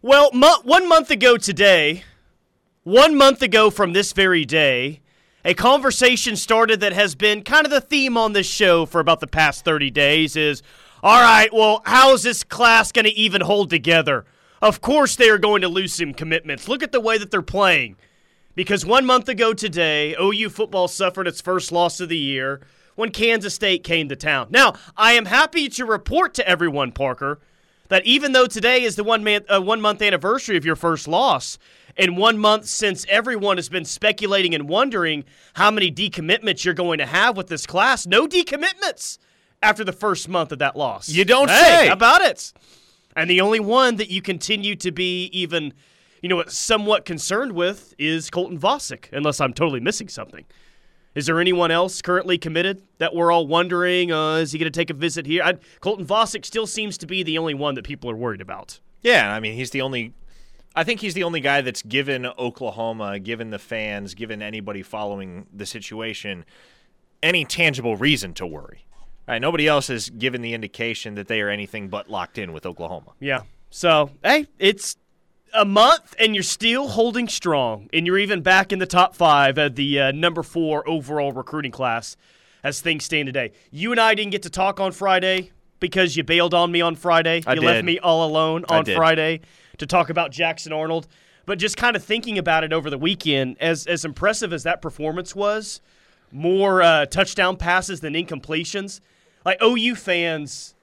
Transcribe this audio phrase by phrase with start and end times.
[0.00, 2.04] Well, mo- one month ago today,
[2.84, 5.00] one month ago from this very day,
[5.44, 9.18] a conversation started that has been kind of the theme on this show for about
[9.18, 10.62] the past 30 days is
[11.02, 14.24] all right, well, how is this class going to even hold together?
[14.62, 16.68] Of course, they are going to lose some commitments.
[16.68, 17.96] Look at the way that they're playing.
[18.54, 22.60] Because one month ago today, OU football suffered its first loss of the year
[22.94, 24.46] when Kansas State came to town.
[24.50, 27.40] Now, I am happy to report to everyone, Parker,
[27.88, 31.08] that even though today is the one, man, uh, one month anniversary of your first
[31.08, 31.58] loss,
[31.96, 35.24] and one month since everyone has been speculating and wondering
[35.54, 39.18] how many decommitments you're going to have with this class, no decommitments
[39.62, 41.08] after the first month of that loss.
[41.08, 41.88] You don't hey, say.
[41.88, 42.52] About it?
[43.16, 45.74] And the only one that you continue to be even,
[46.22, 50.44] you know, somewhat concerned with is Colton Vasek, unless I'm totally missing something.
[51.18, 54.12] Is there anyone else currently committed that we're all wondering?
[54.12, 55.42] Uh, is he going to take a visit here?
[55.42, 58.78] I, Colton Vasek still seems to be the only one that people are worried about.
[59.02, 60.12] Yeah, I mean, he's the only.
[60.76, 65.48] I think he's the only guy that's given Oklahoma, given the fans, given anybody following
[65.52, 66.44] the situation,
[67.20, 68.84] any tangible reason to worry.
[69.26, 72.64] Right, nobody else has given the indication that they are anything but locked in with
[72.64, 73.14] Oklahoma.
[73.18, 73.42] Yeah.
[73.70, 74.96] So, hey, it's
[75.54, 79.58] a month and you're still holding strong, and you're even back in the top five
[79.58, 82.16] at the uh, number four overall recruiting class
[82.62, 83.52] as things stand today.
[83.70, 86.96] You and I didn't get to talk on Friday because you bailed on me on
[86.96, 87.42] Friday.
[87.46, 87.66] I you did.
[87.66, 88.84] left me all alone on.
[88.84, 89.40] Friday
[89.78, 91.06] to talk about Jackson Arnold.
[91.46, 94.82] But just kind of thinking about it over the weekend, as as impressive as that
[94.82, 95.80] performance was,
[96.30, 99.00] more uh, touchdown passes than incompletions.
[99.46, 100.74] Like OU fans,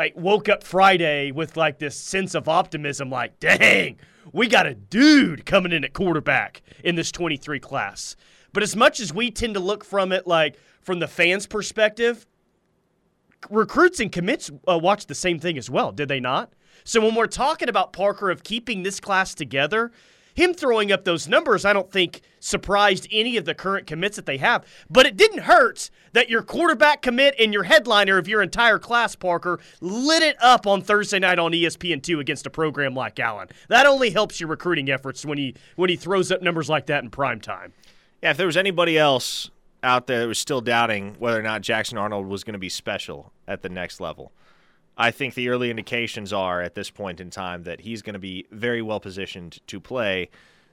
[0.00, 3.10] like woke up Friday with like this sense of optimism.
[3.10, 3.98] Like, dang,
[4.32, 8.16] we got a dude coming in at quarterback in this 23 class.
[8.54, 12.26] But as much as we tend to look from it, like from the fans' perspective,
[13.50, 16.54] recruits and commits uh, watched the same thing as well, did they not?
[16.84, 19.92] So when we're talking about Parker of keeping this class together,
[20.34, 24.26] him throwing up those numbers, I don't think surprised any of the current commits that
[24.26, 24.64] they have.
[24.88, 29.14] But it didn't hurt that your quarterback commit and your headliner of your entire class,
[29.14, 33.48] Parker, lit it up on Thursday night on E ESPN2 against a program like Allen.
[33.68, 37.04] That only helps your recruiting efforts when he when he throws up numbers like that
[37.04, 37.72] in prime time.
[38.22, 39.50] Yeah, if there was anybody else
[39.82, 42.68] out there that was still doubting whether or not Jackson Arnold was going to be
[42.68, 44.32] special at the next level,
[45.00, 48.20] I think the early indications are at this point in time that he's going to
[48.20, 50.28] be very well positioned to play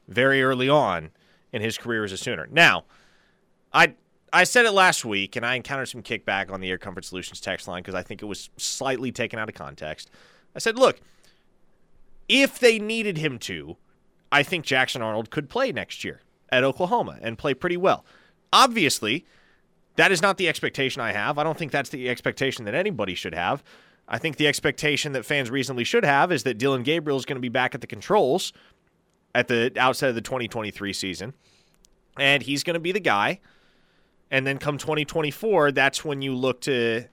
[0.10, 1.12] very early on
[1.54, 2.46] in his career as a Sooner.
[2.52, 2.84] Now,
[3.74, 3.94] I
[4.34, 7.40] I said it last week, and I encountered some kickback on the Air Comfort Solutions
[7.40, 10.12] text line because I think it was slightly taken out of context.
[10.54, 11.00] I said, look,
[12.28, 13.78] if they needed him to,
[14.30, 18.04] I think Jackson Arnold could play next year at Oklahoma and play pretty well.
[18.52, 19.26] Obviously,
[19.96, 21.38] that is not the expectation I have.
[21.38, 23.64] I don't think that's the expectation that anybody should have.
[24.08, 27.36] I think the expectation that fans reasonably should have is that Dillon Gabriel is going
[27.36, 28.54] to be back at the controls
[29.36, 31.34] at the outset of the 2023 season,
[32.18, 33.40] and he's going to be the guy.
[34.30, 37.06] And then come 2024, that's when you look to.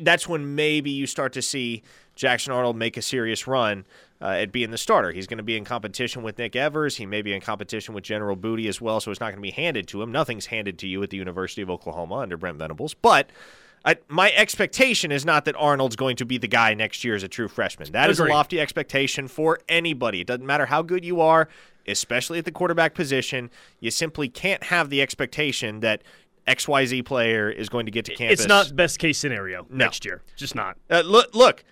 [0.00, 1.82] That's when maybe you start to see
[2.16, 3.86] Jackson Arnold make a serious run
[4.20, 5.12] uh, at being the starter.
[5.12, 6.96] He's going to be in competition with Nick Evers.
[6.96, 9.42] He may be in competition with General Booty as well, so it's not going to
[9.42, 10.10] be handed to him.
[10.10, 12.94] Nothing's handed to you at the University of Oklahoma under Brent Venables.
[12.94, 13.30] But
[13.84, 17.22] I, my expectation is not that Arnold's going to be the guy next year as
[17.22, 17.90] a true freshman.
[17.92, 20.20] That is a lofty expectation for anybody.
[20.20, 21.48] It doesn't matter how good you are,
[21.86, 23.50] especially at the quarterback position.
[23.80, 26.02] You simply can't have the expectation that
[26.46, 28.40] XYZ player is going to get to campus.
[28.40, 30.22] It's not best case scenario next year.
[30.36, 30.76] Just not.
[30.90, 31.64] Uh, look, look.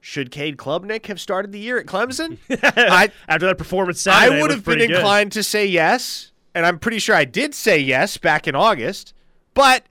[0.00, 2.38] Should Cade Klubnik have started the year at Clemson?
[2.50, 4.96] I, After that performance Saturday, I would have been pretty good.
[4.96, 9.14] inclined to say yes, and I'm pretty sure I did say yes back in August.
[9.54, 9.84] But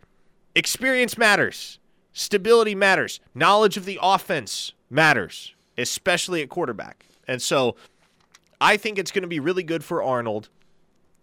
[0.55, 1.79] experience matters,
[2.13, 7.05] stability matters, knowledge of the offense matters, especially at quarterback.
[7.27, 7.75] And so
[8.59, 10.49] I think it's going to be really good for Arnold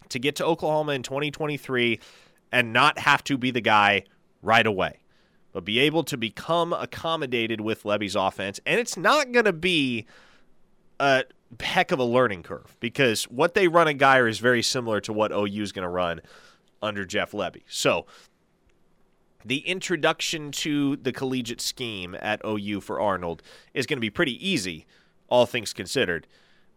[0.09, 1.99] to get to Oklahoma in 2023
[2.51, 4.03] and not have to be the guy
[4.41, 4.99] right away,
[5.51, 8.59] but be able to become accommodated with Lebby's offense.
[8.65, 10.07] And it's not going to be
[10.99, 11.23] a
[11.59, 15.13] heck of a learning curve because what they run at Guyer is very similar to
[15.13, 16.21] what OU is going to run
[16.81, 17.61] under Jeff Lebby.
[17.67, 18.05] So
[19.45, 23.41] the introduction to the collegiate scheme at OU for Arnold
[23.73, 24.85] is going to be pretty easy,
[25.27, 26.27] all things considered.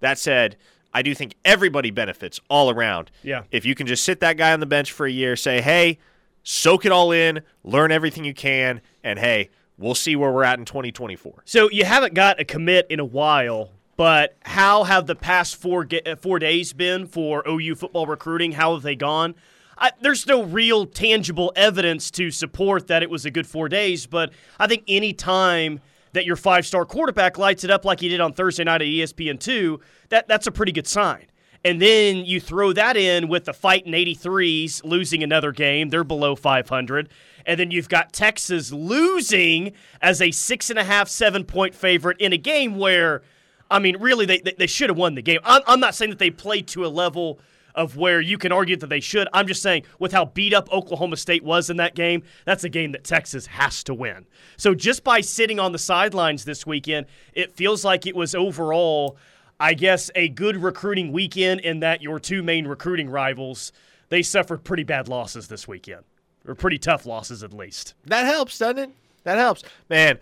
[0.00, 0.56] That said,
[0.94, 3.10] I do think everybody benefits all around.
[3.22, 3.42] Yeah.
[3.50, 5.98] If you can just sit that guy on the bench for a year, say, hey,
[6.42, 10.58] soak it all in, learn everything you can, and hey, we'll see where we're at
[10.58, 11.42] in 2024.
[11.44, 15.84] So you haven't got a commit in a while, but how have the past four
[15.84, 18.52] ga- uh, four days been for OU football recruiting?
[18.52, 19.34] How have they gone?
[19.78, 24.06] I, there's no real tangible evidence to support that it was a good four days,
[24.06, 25.80] but I think any time
[26.12, 28.86] that your five star quarterback lights it up like he did on Thursday night at
[28.86, 29.80] ESPN2,
[30.10, 31.26] that, that's a pretty good sign.
[31.64, 35.90] And then you throw that in with the fighting 83s losing another game.
[35.90, 37.08] They're below 500.
[37.46, 42.20] And then you've got Texas losing as a six and a half, seven point favorite
[42.20, 43.22] in a game where,
[43.70, 45.40] I mean, really, they, they should have won the game.
[45.44, 47.38] I'm, I'm not saying that they played to a level
[47.74, 49.28] of where you can argue that they should.
[49.32, 52.68] I'm just saying, with how beat up Oklahoma State was in that game, that's a
[52.68, 54.26] game that Texas has to win.
[54.56, 59.16] So just by sitting on the sidelines this weekend, it feels like it was overall,
[59.58, 63.72] I guess, a good recruiting weekend in that your two main recruiting rivals,
[64.08, 66.04] they suffered pretty bad losses this weekend,
[66.46, 67.94] or pretty tough losses at least.
[68.04, 68.90] That helps, doesn't it?
[69.24, 69.62] That helps.
[69.88, 70.18] Man,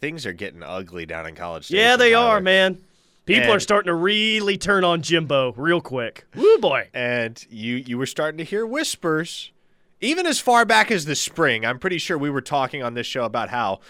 [0.00, 1.82] things are getting ugly down in College Station.
[1.82, 2.26] Yeah, they Tyler.
[2.36, 2.78] are, man.
[3.26, 6.24] People And- are starting to really turn on Jimbo real quick.
[6.34, 6.88] Woo boy.
[6.94, 9.50] and you you were starting to hear whispers
[10.00, 13.06] even as far back as the spring i'm pretty sure we were talking on this
[13.06, 13.80] show about how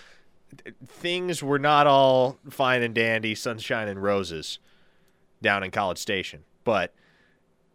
[0.87, 4.59] things were not all fine and dandy sunshine and roses
[5.43, 6.95] down in college station but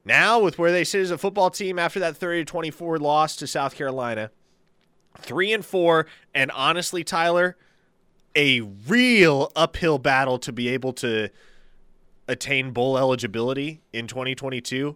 [0.06, 3.36] now with where they sit as a football team after that 30 to 24 loss
[3.36, 4.31] to south carolina
[5.18, 7.58] three and four and honestly tyler
[8.36, 11.30] a real uphill battle to be able to
[12.31, 14.95] attain bowl eligibility in 2022.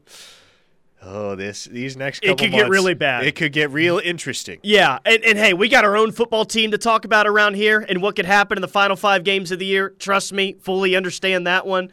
[1.03, 3.25] Oh, this these next It couple could get really bad.
[3.25, 4.59] It could get real interesting.
[4.63, 7.85] Yeah, and, and hey, we got our own football team to talk about around here
[7.87, 9.89] and what could happen in the final five games of the year.
[9.99, 11.91] Trust me, fully understand that one.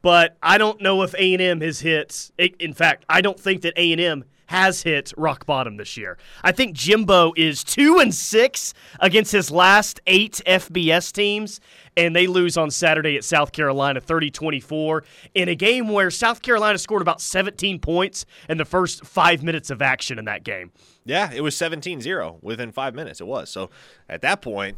[0.00, 2.30] But I don't know if A&M has hit.
[2.38, 6.18] In fact, I don't think that A&M has hit rock bottom this year.
[6.42, 11.60] I think Jimbo is two and six against his last eight FBS teams,
[11.96, 15.04] and they lose on Saturday at South Carolina 30-24
[15.34, 19.70] in a game where South Carolina scored about 17 points in the first five minutes
[19.70, 20.72] of action in that game.
[21.04, 23.20] Yeah, it was 17-0 within five minutes.
[23.20, 23.70] It was so
[24.08, 24.76] at that point,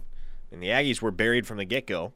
[0.51, 2.13] and the Aggies were buried from the get go.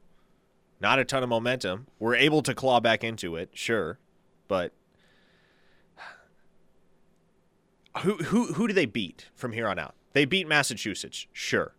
[0.79, 1.87] Not a ton of momentum.
[1.99, 3.99] We're able to claw back into it, sure,
[4.47, 4.73] but
[7.99, 9.95] who who who do they beat from here on out?
[10.13, 11.73] They beat Massachusetts, sure.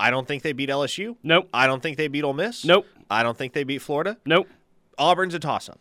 [0.00, 1.16] I don't think they beat LSU.
[1.22, 1.48] Nope.
[1.52, 2.64] I don't think they beat Ole Miss.
[2.64, 2.86] Nope.
[3.10, 4.16] I don't think they beat Florida.
[4.24, 4.48] Nope.
[4.96, 5.80] Auburn's a toss up.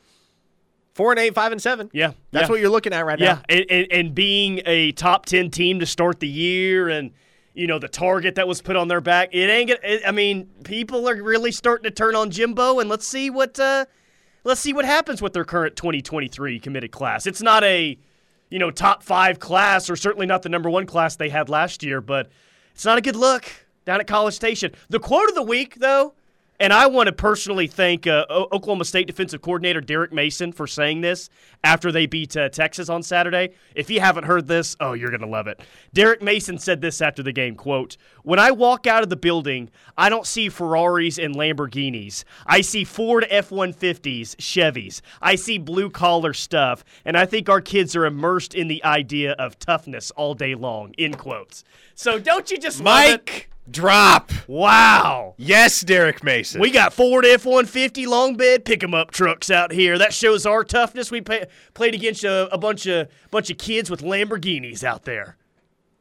[0.95, 1.91] Four and eight, five and seven.
[1.93, 2.13] Yeah.
[2.31, 2.49] That's yeah.
[2.49, 3.41] what you're looking at right Yeah, now.
[3.49, 7.11] and, and, and being a top ten team to start the year, and
[7.53, 9.69] you know the target that was put on their back, it ain't.
[9.69, 13.59] Gonna, I mean, people are really starting to turn on Jimbo, and let's see what
[13.59, 13.85] uh,
[14.43, 17.27] let's see what happens with their current 2023 committed class.
[17.27, 17.99] It's not a
[18.49, 21.83] you know top five class, or certainly not the number one class they had last
[21.83, 22.29] year, but
[22.73, 23.45] it's not a good look
[23.85, 24.73] down at College Station.
[24.89, 26.13] The quote of the week, though.
[26.59, 31.01] And I want to personally thank uh, Oklahoma State defensive coordinator Derek Mason for saying
[31.01, 31.29] this
[31.63, 33.53] after they beat uh, Texas on Saturday.
[33.75, 35.61] If you haven't heard this, oh, you're going to love it.
[35.93, 39.69] Derek Mason said this after the game, quote, "When I walk out of the building,
[39.97, 42.23] I don't see Ferraris and Lamborghinis.
[42.47, 45.01] I see Ford F-150s, Chevys.
[45.21, 49.59] I see blue-collar stuff, and I think our kids are immersed in the idea of
[49.59, 51.63] toughness all day long." End quotes.
[51.93, 52.81] So don't you just?
[52.81, 54.31] Mike, drop.
[54.47, 55.35] Wow.
[55.37, 56.61] Yes, Derek Mason.
[56.61, 59.97] We got Ford F one fifty long bed pick 'em up trucks out here.
[59.97, 61.11] That shows our toughness.
[61.11, 65.37] We pay, played against a, a bunch of bunch of kids with Lamborghinis out there.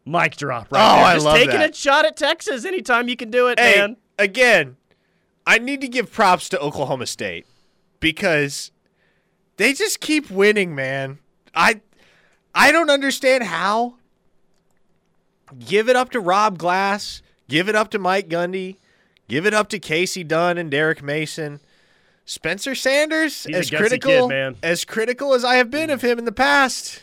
[0.04, 1.04] Mic drop right Oh, there.
[1.04, 1.70] I Just love taking that.
[1.70, 3.96] a shot at Texas anytime you can do it, hey, man.
[4.18, 4.76] again,
[5.44, 7.44] I need to give props to Oklahoma State
[7.98, 8.70] because
[9.56, 11.18] they just keep winning, man.
[11.54, 11.80] I
[12.54, 13.94] I don't understand how.
[15.58, 17.22] Give it up to Rob Glass.
[17.48, 18.76] Give it up to Mike Gundy.
[19.28, 21.60] Give it up to Kasey Dunn and Derek Mason.
[22.24, 26.24] Spencer Sanders, He's as critical kid, as critical as I have been of him in
[26.24, 27.00] the past,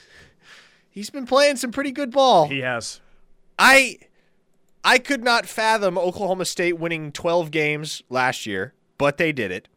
[0.89, 2.47] he's been playing some pretty good ball.
[2.47, 2.99] He has.
[3.57, 3.99] I
[4.83, 9.69] I could not fathom Oklahoma State winning 12 games last year, but they did it.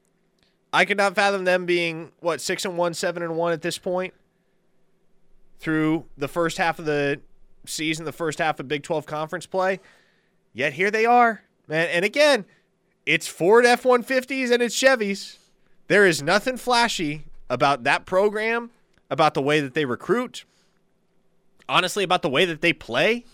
[0.73, 3.79] I could not fathom them being what 6 and 1, 7 and 1 at this
[3.79, 4.15] point
[5.61, 7.21] through the first half of the
[7.67, 9.81] season, the first half of Big 12 conference play.
[10.57, 11.43] Yet here they are.
[11.69, 12.47] Man, and again,
[13.05, 15.37] it's Ford F150s and it's Chevys.
[15.89, 18.71] There is nothing flashy about that program,
[19.11, 20.47] about the way that they recruit,
[21.69, 23.27] honestly about the way that they play.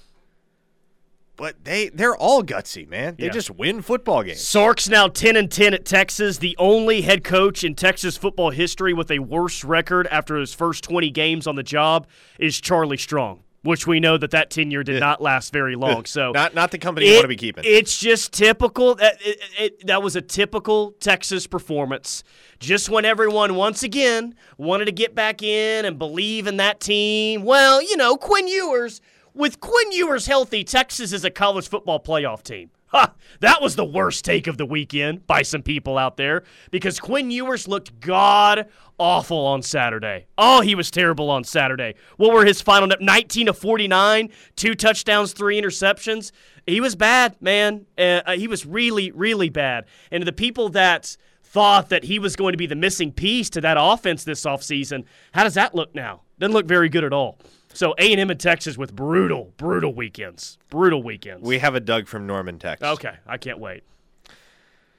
[1.36, 3.14] But they they're all gutsy, man.
[3.16, 3.30] They Yeah.
[3.30, 4.40] just win football games.
[4.40, 8.92] Sark's now 10 and 10 at Texas, the only head coach in Texas football history
[8.92, 12.08] with a worse record after his first 20 games on the job
[12.40, 16.04] is Charlie Strong, which we know that that tenure did not last very long.
[16.12, 17.64] So Not not the company you want to be keeping.
[17.66, 18.90] It's just typical.
[18.90, 22.24] Uh, that it, it, that was a typical Texas performance.
[22.58, 27.44] Just when everyone once again wanted to get back in and believe in that team.
[27.44, 29.00] Well, you know, Quinn Ewers.
[29.34, 32.70] With Quinn Ewers healthy, Texas is a college football playoff team.
[32.92, 33.14] Ha!
[33.40, 37.32] That was the worst take of the weekend by some people out there because Quinn
[37.32, 38.68] Ewers looked god
[38.98, 40.26] awful on Saturday.
[40.38, 41.96] Oh, he was terrible on Saturday.
[42.18, 46.30] What were his final 19 to 49, two touchdowns, three interceptions.
[46.66, 47.86] He was bad, man.
[47.98, 49.86] Uh, he was really, really bad.
[50.12, 53.60] And the people that thought that he was going to be the missing piece to
[53.62, 56.22] that offense this offseason, how does that look now?
[56.38, 57.38] Doesn't look very good at all.
[57.74, 60.58] So A and M and Texas with brutal, brutal weekends.
[60.68, 61.46] Brutal weekends.
[61.46, 62.86] We have a Doug from Norman, Texas.
[62.86, 63.82] Okay, I can't wait.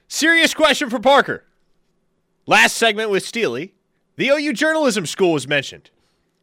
[0.07, 1.43] Serious question for Parker.
[2.45, 3.73] Last segment with Steely,
[4.15, 5.89] the OU Journalism School was mentioned.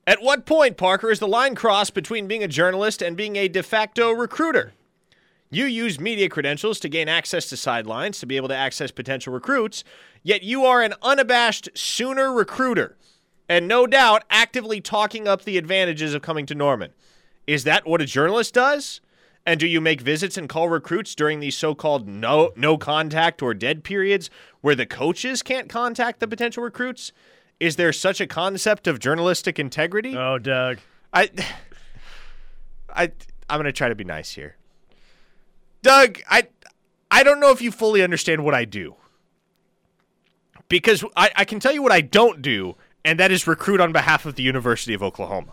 [0.06, 3.48] At what point, Parker, is the line crossed between being a journalist and being a
[3.48, 4.72] de facto recruiter?
[5.50, 9.32] You use media credentials to gain access to sidelines to be able to access potential
[9.32, 9.84] recruits,
[10.22, 12.96] yet you are an unabashed Sooner recruiter
[13.50, 16.92] and no doubt actively talking up the advantages of coming to Norman.
[17.48, 19.00] Is that what a journalist does?
[19.44, 23.52] And do you make visits and call recruits during these so-called no no contact or
[23.52, 24.30] dead periods
[24.60, 27.12] where the coaches can't contact the potential recruits?
[27.58, 30.16] Is there such a concept of journalistic integrity?
[30.16, 30.78] Oh, Doug.
[31.12, 31.30] I
[32.88, 33.10] I
[33.48, 34.56] I'm going to try to be nice here.
[35.82, 36.46] Doug, I
[37.10, 38.94] I don't know if you fully understand what I do.
[40.68, 43.92] Because I, I can tell you what I don't do, and that is recruit on
[43.92, 45.52] behalf of the University of Oklahoma.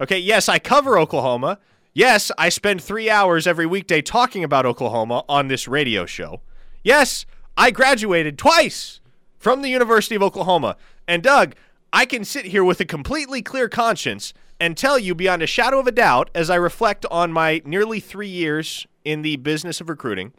[0.00, 1.58] Okay, yes, I cover Oklahoma.
[1.92, 6.40] Yes, I spend three hours every weekday talking about Oklahoma on this radio show.
[6.84, 7.26] Yes,
[7.56, 9.00] I graduated twice
[9.36, 10.76] from the University of Oklahoma.
[11.08, 11.54] And Doug,
[11.92, 15.78] I can sit here with a completely clear conscience and tell you beyond a shadow
[15.78, 19.88] of a doubt, as I reflect on my nearly three years in the business of
[19.88, 20.32] recruiting,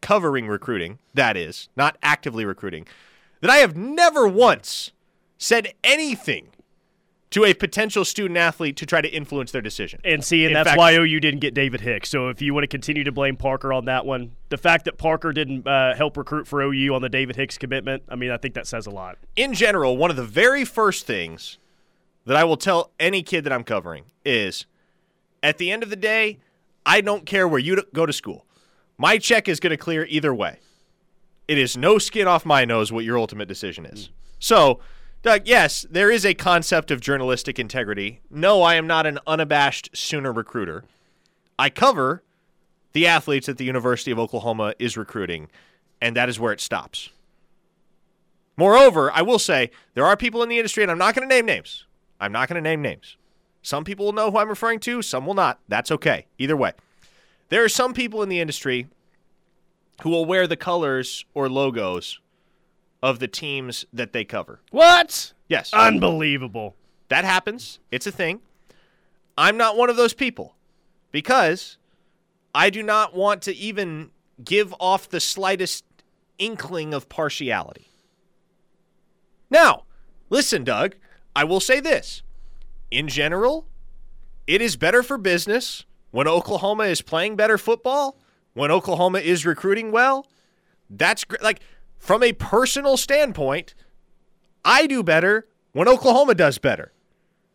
[0.00, 2.86] covering recruiting, that is, not actively recruiting,
[3.40, 4.92] that I have never once
[5.44, 6.48] said anything
[7.30, 10.00] to a potential student athlete to try to influence their decision.
[10.04, 12.08] And see, and In that's fact- why OU didn't get David Hicks.
[12.08, 14.98] So if you want to continue to blame Parker on that one, the fact that
[14.98, 18.36] Parker didn't uh, help recruit for OU on the David Hicks commitment, I mean, I
[18.36, 19.18] think that says a lot.
[19.36, 21.58] in general, one of the very first things
[22.24, 24.64] that I will tell any kid that I'm covering is
[25.42, 26.38] at the end of the day,
[26.86, 28.46] I don't care where you go to school.
[28.96, 30.58] My check is going to clear either way.
[31.48, 34.08] It is no skin off my nose what your ultimate decision is.
[34.38, 34.78] So,
[35.24, 38.20] Doug, yes, there is a concept of journalistic integrity.
[38.28, 40.84] No, I am not an unabashed Sooner recruiter.
[41.58, 42.22] I cover
[42.92, 45.48] the athletes that the University of Oklahoma is recruiting,
[45.98, 47.08] and that is where it stops.
[48.58, 51.34] Moreover, I will say there are people in the industry, and I'm not going to
[51.34, 51.86] name names.
[52.20, 53.16] I'm not going to name names.
[53.62, 55.58] Some people will know who I'm referring to, some will not.
[55.68, 56.26] That's okay.
[56.36, 56.72] Either way.
[57.48, 58.88] There are some people in the industry
[60.02, 62.20] who will wear the colors or logos
[63.04, 64.60] of the teams that they cover.
[64.70, 65.34] What?
[65.46, 65.74] Yes.
[65.74, 66.74] Unbelievable.
[67.08, 67.78] That happens.
[67.90, 68.40] It's a thing.
[69.36, 70.56] I'm not one of those people
[71.12, 71.76] because
[72.54, 74.10] I do not want to even
[74.42, 75.84] give off the slightest
[76.38, 77.90] inkling of partiality.
[79.50, 79.82] Now,
[80.30, 80.94] listen, Doug,
[81.36, 82.22] I will say this.
[82.90, 83.66] In general,
[84.46, 88.16] it is better for business when Oklahoma is playing better football,
[88.54, 90.26] when Oklahoma is recruiting well.
[90.88, 91.42] That's great.
[91.42, 91.60] Like,
[92.04, 93.74] from a personal standpoint,
[94.62, 96.92] I do better when Oklahoma does better.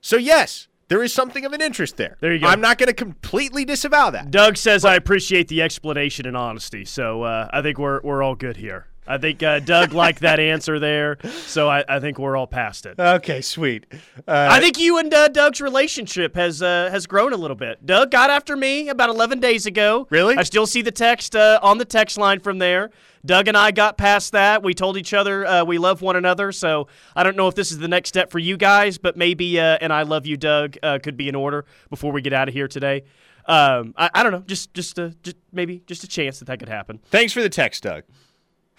[0.01, 2.17] So, yes, there is something of an interest there.
[2.19, 2.47] There you go.
[2.47, 4.31] I'm not going to completely disavow that.
[4.31, 8.33] Doug says I appreciate the explanation and honesty, so uh, I think we're we're all
[8.33, 8.87] good here.
[9.09, 12.85] I think uh, Doug liked that answer there, so I, I think we're all past
[12.85, 12.99] it.
[12.99, 13.87] Okay, sweet.
[14.27, 17.83] Uh, I think you and uh, Doug's relationship has uh, has grown a little bit.
[17.83, 20.05] Doug got after me about 11 days ago.
[20.11, 20.37] Really?
[20.37, 22.91] I still see the text uh, on the text line from there.
[23.25, 24.63] Doug and I got past that.
[24.63, 26.51] We told each other uh, we love one another.
[26.51, 29.59] So I don't know if this is the next step for you guys, but maybe
[29.59, 32.47] uh, and I love you, Doug, uh, could be in order before we get out
[32.47, 33.03] of here today.
[33.45, 36.59] Um, I, I don't know, just just a, just maybe just a chance that that
[36.59, 36.99] could happen.
[37.09, 38.03] Thanks for the text, Doug.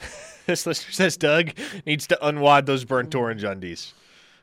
[0.47, 1.51] this listener says Doug
[1.87, 3.95] needs to unwad those burnt orange undies.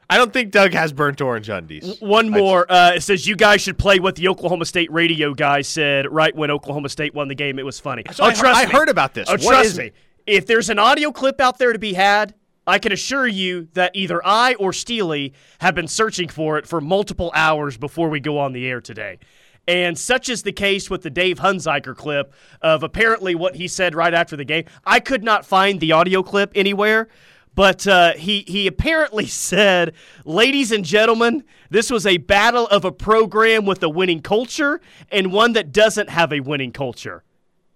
[0.09, 1.97] I don't think Doug has burnt orange undies.
[1.99, 2.71] One more.
[2.71, 6.33] Uh, it says you guys should play what the Oklahoma State radio guy said right
[6.33, 7.59] when Oklahoma State won the game.
[7.59, 8.03] It was funny.
[8.13, 8.71] So oh, I, heard- trust I me.
[8.71, 9.27] heard about this.
[9.27, 9.85] Oh, What trust me.
[9.87, 9.95] it?
[10.25, 12.33] If there's an audio clip out there to be had,
[12.65, 16.79] I can assure you that either I or Steely have been searching for it for
[16.79, 19.19] multiple hours before we go on the air today.
[19.67, 23.95] And such is the case with the Dave Hunziker clip of apparently what he said
[23.95, 24.63] right after the game.
[24.85, 27.09] I could not find the audio clip anywhere,
[27.53, 29.93] but uh, he he apparently said,
[30.23, 34.79] "Ladies and gentlemen, this was a battle of a program with a winning culture
[35.11, 37.23] and one that doesn't have a winning culture."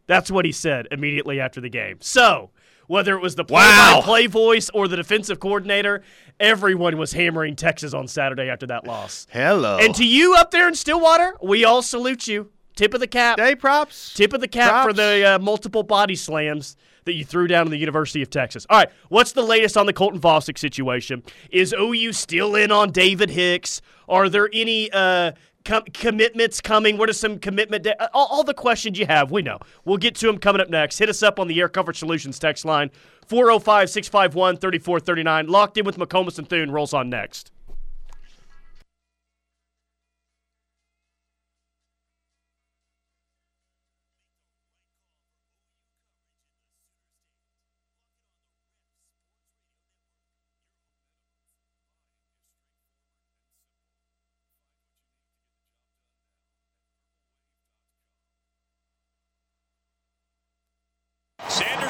[0.08, 1.98] That's what he said immediately after the game.
[2.00, 2.52] So,
[2.92, 6.04] whether it was the play-by-play voice or the defensive coordinator,
[6.42, 9.28] everyone was hammering Texas on Saturday after that loss.
[9.30, 9.78] Hello.
[9.80, 12.52] And to you up there in Stillwater, we all salute you.
[12.76, 13.38] Tip of the cap.
[13.38, 14.14] Day props.
[14.14, 14.88] Tip of the cap Props.
[14.88, 18.68] for the uh, multiple body slams that you threw down in the University of Texas.
[18.70, 21.24] All right, what's the latest on the Colton Vasek situation?
[21.50, 23.82] Is OU still in on David Hicks?
[24.10, 25.32] Are there any uh,
[25.66, 26.98] com- commitments coming?
[26.98, 27.84] What are some commitment?
[27.84, 29.60] Da- all, all the questions you have, we know.
[29.86, 30.98] We'll get to them coming up next.
[31.00, 32.92] Hit us up on the Air Comfort Solutions text line
[33.28, 35.48] 405 651 3439.
[35.48, 37.52] Locked in with McComas and Thune rolls on next.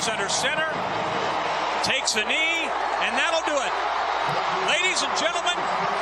[0.02, 0.72] Sanders under center,
[1.86, 2.66] takes a knee,
[3.06, 3.74] and that'll do it.
[4.66, 5.54] Ladies and gentlemen,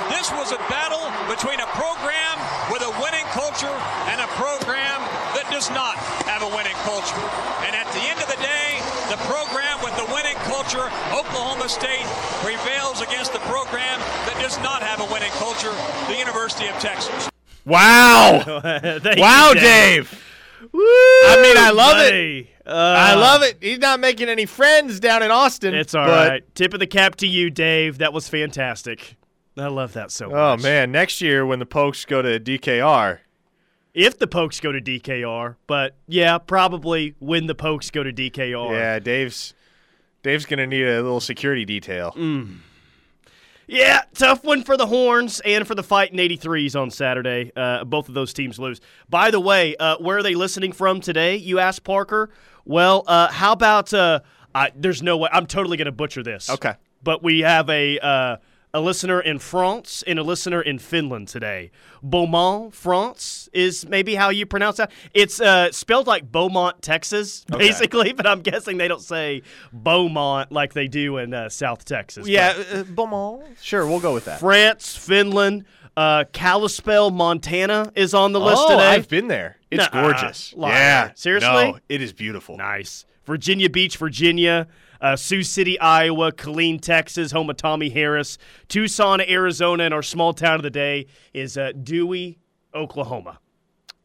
[0.08, 2.36] this was a battle between a program
[2.72, 3.76] with a winning culture
[4.08, 5.04] and a program
[5.36, 6.00] that does not
[6.32, 7.20] have a winning culture.
[7.68, 8.80] And at the end of the day,
[9.12, 12.08] the program with the winning culture, Oklahoma State,
[12.40, 14.00] prevails against the program
[14.32, 15.76] that does not have a winning culture,
[16.08, 17.28] the University of Texas.
[17.66, 18.40] Wow.
[19.04, 20.08] Thank you, wow, Dave.
[20.72, 22.48] I mean, I love it.
[22.70, 22.76] It.
[22.76, 23.58] I love it.
[23.62, 25.74] He's not making any friends down in Austin.
[25.74, 26.56] It's all but- right.
[26.56, 27.98] Tip of the cap to you, Dave.
[28.00, 29.16] That was fantastic.
[29.58, 33.20] I love that so Oh man, next year when the Pokes go to DKR,
[33.94, 38.72] If the Pokes go to DKR, but yeah, probably when the Pokes go to DKR.
[38.72, 39.54] yeah, Dave's
[40.24, 42.14] Dave's gonna need a little security detail.
[42.18, 42.60] Mm.
[43.70, 47.52] Yeah, tough one for the Horns and for the Fighting 83s on Saturday.
[47.56, 48.82] Uh, both of those teams lose.
[49.10, 51.36] By the way, uh, where are they listening from today?
[51.36, 52.32] You asked Parker.
[52.66, 53.94] Well, uh, how about?
[53.94, 54.22] Uh,
[54.56, 55.30] I, there's no way.
[55.32, 56.50] I'm totally going to butcher this.
[56.50, 56.74] Okay.
[57.04, 58.38] But we have a uh,
[58.74, 61.72] a listener in France and a listener in Finland today.
[62.04, 64.92] Beaumont, France is maybe how you pronounce that.
[65.14, 67.68] It's uh, spelled like Beaumont, Texas, Okay.
[67.68, 69.42] basically, but I'm guessing they don't say
[69.74, 72.28] Beaumont like they do in uh, South Texas.
[72.28, 73.44] Yeah, uh, Beaumont.
[73.62, 74.40] Sure, we'll go with that.
[74.40, 75.66] France, Finland,
[75.98, 78.88] uh, Kalispell, Montana is on the list oh, today.
[78.90, 79.58] I've been there.
[79.72, 80.02] It's Nuh-uh.
[80.02, 80.54] gorgeous.
[80.56, 80.74] Liar.
[80.74, 81.72] Yeah, Seriously?
[81.72, 82.58] No, it is beautiful.
[82.58, 83.06] nice.
[83.26, 84.68] Virginia Beach, Virginia.
[85.02, 90.34] Uh, Sioux City, Iowa, Killeen, Texas, home of Tommy Harris, Tucson, Arizona, and our small
[90.34, 92.38] town of the day is uh, Dewey,
[92.76, 93.40] Oklahoma.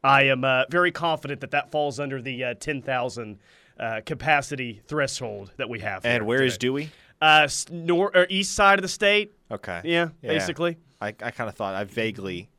[0.03, 3.39] I am uh, very confident that that falls under the uh, 10,000
[3.79, 6.05] uh, capacity threshold that we have.
[6.05, 6.67] And here where is today.
[6.67, 6.89] Dewey?
[7.21, 9.33] Uh, nor- or east side of the state.
[9.49, 9.81] Okay.
[9.83, 10.77] Yeah, basically.
[11.01, 12.49] I, I kind of thought I vaguely,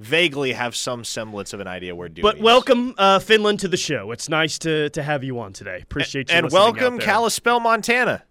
[0.00, 2.22] vaguely have some semblance of an idea where Dewey.
[2.22, 2.42] But is.
[2.42, 4.10] welcome, uh, Finland, to the show.
[4.10, 5.80] It's nice to, to have you on today.
[5.82, 6.36] Appreciate you.
[6.36, 6.98] and welcome.
[6.98, 8.24] Kalispell, Montana.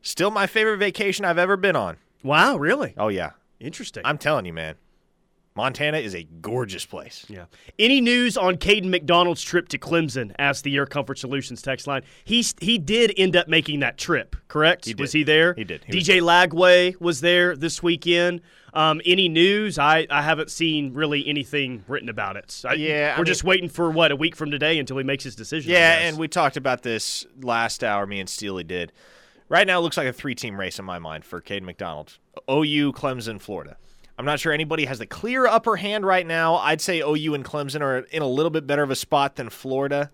[0.00, 1.96] Still my favorite vacation I've ever been on.
[2.22, 2.94] Wow, really?
[2.96, 4.02] Oh yeah, Interesting.
[4.06, 4.76] I'm telling you, man.
[5.56, 7.26] Montana is a gorgeous place.
[7.28, 7.46] yeah.
[7.80, 10.32] Any news on Caden McDonald's trip to Clemson?
[10.38, 12.02] Asked the Air Comfort Solutions text line.
[12.24, 14.84] He he did end up making that trip, correct?
[14.84, 15.54] He Was he there?
[15.54, 15.82] He did.
[15.84, 18.40] He was DJ Lagway was there this weekend.
[18.74, 19.78] Um, any news?
[19.78, 22.62] I, I haven't seen really anything written about it.
[22.68, 25.24] I- Yeah, we're mean- just waiting for what a week from today until he makes
[25.24, 25.72] his decision.
[25.72, 28.06] Yeah, and we talked about this last hour.
[28.06, 28.92] Me and Steely did.
[29.48, 32.18] Right now, it looks like a three-team race in my mind for Caden McDonald:
[32.50, 33.76] OU, Clemson, Florida.
[34.18, 36.56] I'm not sure anybody has the clear upper hand right now.
[36.56, 39.48] I'd say OU and Clemson are in a little bit better of a spot than
[39.48, 40.10] Florida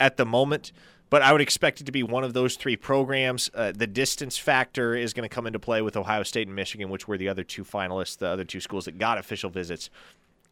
[0.00, 0.72] at the moment,
[1.12, 3.50] but I would expect it to be one of those three programs.
[3.52, 6.88] Uh, the distance factor is going to come into play with Ohio State and Michigan,
[6.88, 9.90] which were the other two finalists, the other two schools that got official visits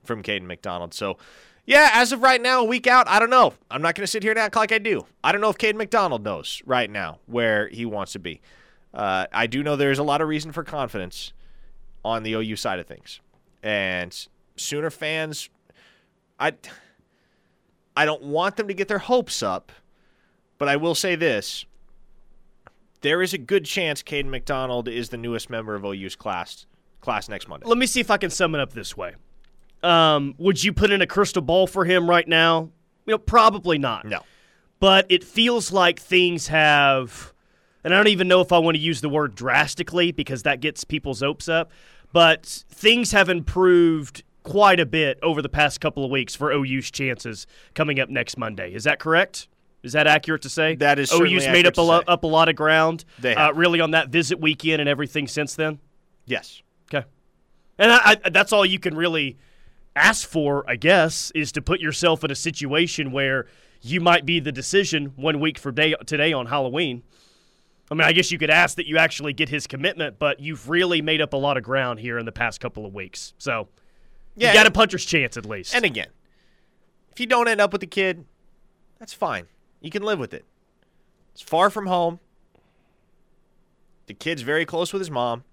[0.05, 0.93] from Caden McDonald.
[0.93, 1.17] So,
[1.65, 3.55] yeah, as of right now, a week out, I don't know.
[3.71, 5.07] I'm not going to sit here and act like I do.
[5.25, 8.43] I don't know if Caden McDonald knows right now where he wants to be.
[8.93, 11.33] Uh, I do know there's a lot of reason for confidence
[12.05, 13.23] on the OU side of things,
[13.63, 14.15] and
[14.57, 15.49] Sooner fans,
[16.39, 16.53] I,
[17.97, 19.73] I don't want them to get their hopes up,
[20.61, 21.65] but I will say this:
[23.01, 26.67] there is a good chance Caden McDonald is the newest member of OU's class
[27.01, 27.67] class next Monday.
[27.67, 29.15] Let me see if I can sum it up this way.
[29.83, 32.71] Um, would you put in a crystal ball for him right now?
[33.07, 34.05] You know, probably not.
[34.05, 34.21] No.
[34.79, 37.33] But it feels like things have,
[37.83, 40.61] and I don't even know if I want to use the word drastically because that
[40.61, 41.73] gets people's hopes up,
[42.13, 46.91] but things have improved quite a bit over the past couple of weeks for OU's
[46.91, 48.75] chances coming up next Monday.
[48.75, 49.49] Is that correct?
[49.83, 50.75] Is that accurate to say?
[50.77, 53.53] That is OU's made up a, to lo- up a lot of ground, They uh,
[53.53, 55.79] really on that visit weekend and everything since then.
[56.27, 56.63] Yes.
[56.93, 57.07] Okay.
[57.79, 59.39] And I, I, that's all you can really
[59.97, 63.47] ask for, I guess, is to put yourself in a situation where
[63.81, 67.03] you might be the decision one week for day, today on Halloween.
[67.91, 70.69] I mean, I guess you could ask that you actually get his commitment, but you've
[70.69, 73.33] really made up a lot of ground here in the past couple of weeks.
[73.39, 73.69] So
[74.37, 74.49] Yeah.
[74.49, 75.75] you got a puncher's chance at least.
[75.75, 76.09] And again,
[77.13, 78.27] If you don't end up with the kid,
[78.99, 79.47] that's fine.
[79.81, 80.45] You can live with it.
[81.33, 82.21] It's far from home.
[84.07, 85.45] The kid's very close with his mom.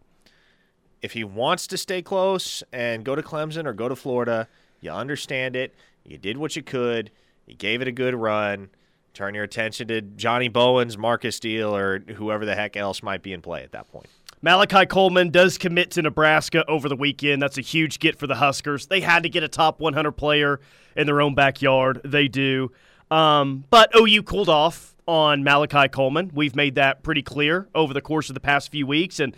[1.01, 4.47] If he wants to stay close and go to Clemson or go to Florida,
[4.81, 5.75] you understand it.
[6.03, 7.11] You did what you could.
[7.45, 8.69] You gave it a good run.
[9.13, 13.33] Turn your attention to Johnny Bowens, Marcus Steele, or whoever the heck else might be
[13.33, 14.07] in play at that point.
[14.41, 17.41] Malachi Coleman does commit to Nebraska over the weekend.
[17.41, 18.85] That's a huge get for the Huskers.
[18.87, 20.59] They had to get a top 100 player
[20.95, 22.01] in their own backyard.
[22.03, 22.71] They do.
[23.09, 26.31] Um, but OU cooled off on Malachi Coleman.
[26.33, 29.19] We've made that pretty clear over the course of the past few weeks.
[29.19, 29.35] And,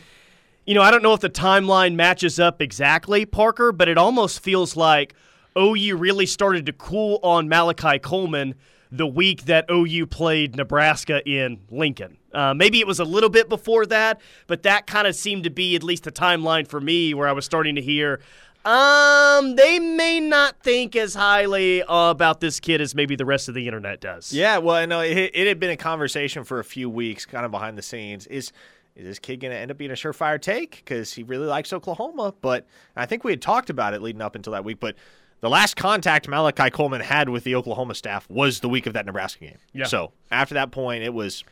[0.65, 4.41] you know, I don't know if the timeline matches up exactly, Parker, but it almost
[4.41, 5.13] feels like
[5.57, 8.55] OU really started to cool on Malachi Coleman
[8.91, 12.17] the week that OU played Nebraska in Lincoln.
[12.33, 15.49] Uh, maybe it was a little bit before that, but that kind of seemed to
[15.49, 18.19] be at least the timeline for me where I was starting to hear.
[18.65, 23.47] Um, they may not think as highly uh, about this kid as maybe the rest
[23.47, 24.33] of the internet does.
[24.33, 27.45] Yeah, well, I know it, it had been a conversation for a few weeks, kind
[27.45, 28.27] of behind the scenes.
[28.27, 28.51] Is
[28.95, 31.71] is this kid going to end up being a surefire take because he really likes
[31.71, 32.33] Oklahoma?
[32.41, 32.67] But
[32.97, 34.81] I think we had talked about it leading up until that week.
[34.81, 34.95] But
[35.39, 39.05] the last contact Malachi Coleman had with the Oklahoma staff was the week of that
[39.05, 39.57] Nebraska game.
[39.71, 39.85] Yeah.
[39.85, 41.45] So after that point, it was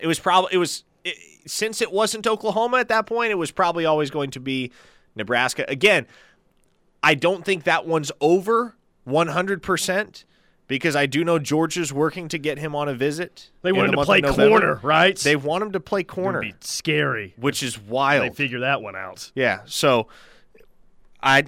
[0.00, 3.50] it was probably it was it, since it wasn't Oklahoma at that point, it was
[3.50, 4.70] probably always going to be
[5.14, 5.64] Nebraska.
[5.68, 6.06] Again,
[7.02, 10.24] I don't think that one's over 100%
[10.70, 13.50] because I do know Georgia's working to get him on a visit.
[13.62, 15.18] They want the to play corner, right?
[15.18, 17.34] They want him to play corner, would be scary.
[17.36, 18.24] which is wild.
[18.24, 19.32] They figure that one out.
[19.34, 19.62] Yeah.
[19.64, 20.06] So,
[21.22, 21.44] I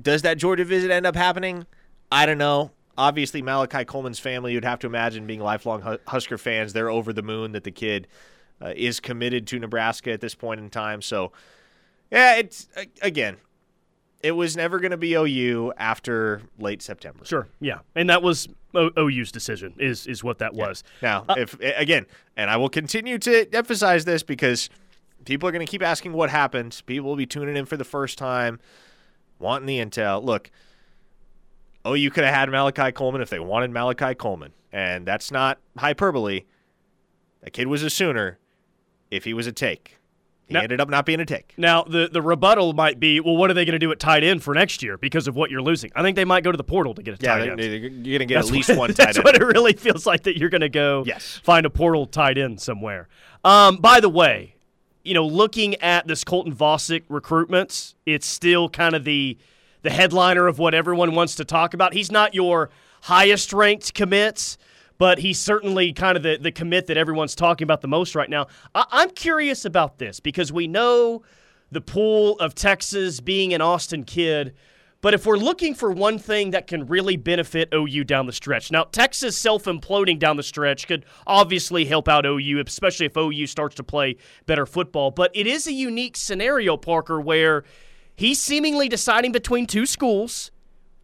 [0.00, 1.66] does that Georgia visit end up happening?
[2.10, 2.70] I don't know.
[2.96, 7.22] Obviously, Malachi Coleman's family, you'd have to imagine, being lifelong Husker fans, they're over the
[7.22, 8.06] moon that the kid
[8.60, 11.02] uh, is committed to Nebraska at this point in time.
[11.02, 11.32] So,
[12.12, 12.68] yeah, it's
[13.00, 13.38] again,
[14.22, 17.24] it was never going to be OU after late September.
[17.24, 19.74] Sure, yeah, and that was o- OU's decision.
[19.78, 20.84] Is is what that was.
[21.00, 24.68] Now, uh, if again, and I will continue to emphasize this because
[25.24, 26.82] people are going to keep asking what happened.
[26.86, 28.60] People will be tuning in for the first time,
[29.38, 30.22] wanting the intel.
[30.22, 30.50] Look,
[31.86, 36.42] you could have had Malachi Coleman if they wanted Malachi Coleman, and that's not hyperbole.
[37.40, 38.38] That kid was a Sooner
[39.10, 39.98] if he was a take.
[40.48, 41.54] He Now- ended up not being a take.
[41.56, 44.22] Now the the rebuttal might be, well, what are they going to do at tight
[44.24, 45.90] end for next year because of what you're losing?
[45.94, 47.58] I think they might go to the portal to get a Yeah, tight end.
[47.58, 49.24] they- you're going to get That's at least what- one tight That's end.
[49.24, 51.40] what it really feels like that you're going to go Yes.
[51.42, 53.08] find a portal tight end somewhere.
[53.44, 54.54] Um, by the way,
[55.04, 59.38] you know, looking at this Colton Vasek recruitments, it's still kind of the
[59.82, 61.92] the headliner of what everyone wants to talk about.
[61.92, 62.70] He's not your
[63.02, 64.56] highest ranked commits,
[65.02, 68.30] but he's certainly kind of the, the commit that everyone's talking about the most right
[68.30, 68.46] now.
[68.72, 71.22] I, I'm curious about this because we know
[71.72, 74.54] the pool of Texas being an Austin kid.
[75.00, 78.70] But if we're looking for one thing that can really benefit OU down the stretch,
[78.70, 83.48] now Texas self imploding down the stretch could obviously help out OU, especially if OU
[83.48, 85.10] starts to play better football.
[85.10, 87.64] But it is a unique scenario, Parker, where
[88.14, 90.52] he's seemingly deciding between two schools.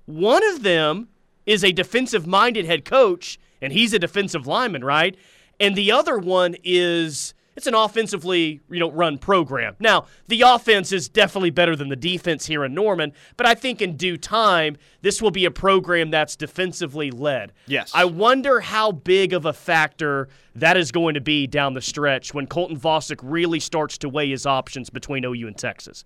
[0.07, 1.09] One of them
[1.47, 5.17] is a defensive minded head coach, and he's a defensive lineman, right?
[5.61, 9.75] And the other one is it's an offensively, you know, run program.
[9.81, 13.83] Now, the offense is definitely better than the defense here in Norman, but I think
[13.83, 17.53] in due time, this will be a program that's defensively led.
[17.67, 17.91] Yes.
[17.93, 22.33] I wonder how big of a factor that is going to be down the stretch
[22.33, 26.05] when Colton Vasek really starts to weigh his options between OU and Texas.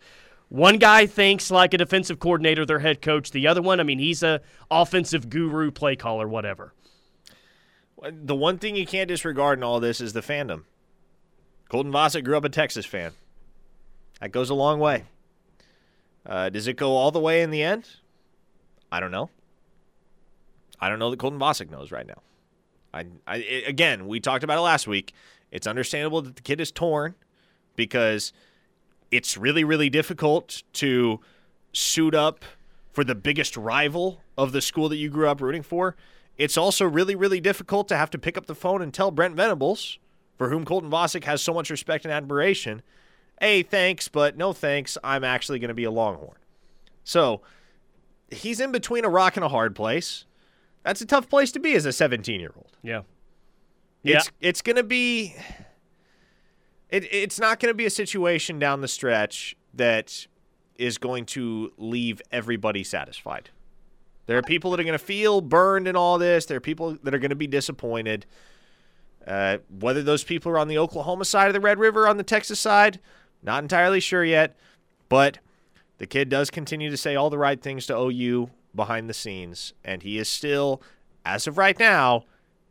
[0.49, 3.31] One guy thinks like a defensive coordinator, their head coach.
[3.31, 6.73] The other one, I mean, he's a offensive guru, play caller, whatever.
[8.11, 10.65] The one thing you can't disregard in all this is the fandom.
[11.69, 13.13] Colton Vasek grew up a Texas fan.
[14.21, 15.05] That goes a long way.
[16.27, 17.89] Uh, does it go all the way in the end?
[18.91, 19.31] I don't know.
[20.81, 22.21] I don't know that Colton Vasek knows right now.
[22.93, 25.13] I, I it- again, we talked about it last week.
[25.51, 27.15] It's understandable that the kid is torn
[27.77, 28.33] because
[29.11, 31.21] it's really, really difficult to
[31.73, 32.45] suit up
[32.93, 35.97] for the biggest rival of the school that you grew up rooting for.
[36.37, 39.37] It's also really, really difficult to have to pick up the phone and tell Brent
[39.37, 39.99] Venables,
[40.39, 42.83] for whom Colton Vasek has so much respect and admiration,
[43.41, 44.97] hey, thanks, but no thanks.
[45.05, 46.39] I'm actually going to be a Longhorn.
[47.05, 47.43] So
[48.31, 50.25] he's in between a rock and a hard place.
[50.85, 52.77] That's a tough place to be as a 17 year old.
[52.83, 53.03] Yeah.
[54.05, 55.37] It's it's going to be
[56.89, 60.27] it it's not going to be a situation down the stretch that
[60.77, 63.51] is going to leave everybody satisfied.
[64.27, 66.47] There are people that are going to feel burned in all this.
[66.47, 68.27] There are people that are going to be disappointed.
[69.27, 72.23] Uh, whether those people are on the Oklahoma side of the Red River, on the
[72.23, 72.99] Texas side,
[73.43, 74.57] not entirely sure yet.
[75.09, 75.39] But
[75.99, 79.75] the kid does continue to say all the right things to OU behind the scenes,
[79.85, 80.83] and he is still,
[81.25, 82.25] as of right now,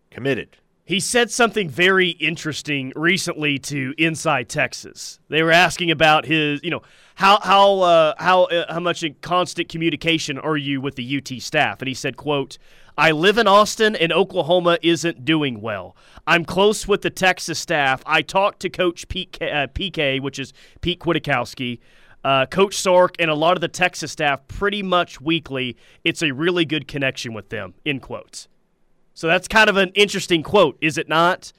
[0.10, 0.58] committed.
[0.92, 5.22] He said something very interesting recently to Inside Texas.
[5.30, 6.82] They were asking about his, you know,
[7.16, 11.42] how how uh, how uh, how much in constant communication are you with the UT
[11.42, 11.80] staff?
[11.80, 12.58] And he said, "quote
[12.98, 15.96] I live in Austin, and Oklahoma isn't doing well.
[16.28, 18.04] I'm close with the Texas staff.
[18.06, 20.52] I talked to Coach Pete, uh, PK, which is
[20.82, 21.80] Pete Kwiatkowski,
[22.26, 25.78] uh, Coach Sark, and a lot of the Texas staff pretty much weekly.
[26.04, 28.50] It's a really good connection with them." End quotes.
[29.22, 31.54] So that's kind of an interesting quote, is it not?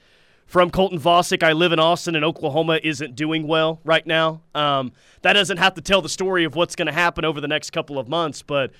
[0.45, 4.41] From Colton Vasek, I live in Austin and Oklahoma isn't doing well right now.
[4.53, 7.47] Um, that doesn't have to tell the story of what's going to happen over the
[7.47, 8.71] next couple of months, but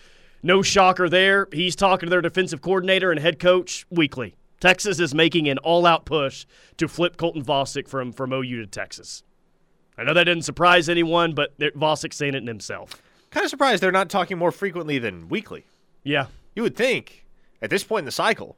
[0.43, 1.47] no shocker there.
[1.53, 4.35] He's talking to their defensive coordinator and head coach weekly.
[4.59, 8.67] Texas is making an all out push to flip Colton Vasek from, from OU to
[8.67, 9.23] Texas.
[9.97, 13.01] I know that didn't surprise anyone, but Vasek's saying it himself.
[13.31, 15.63] Kind of surprised they're not talking more frequently than weekly.
[16.03, 16.25] Yeah.
[16.53, 17.25] You would think
[17.61, 18.57] at this point in the cycle,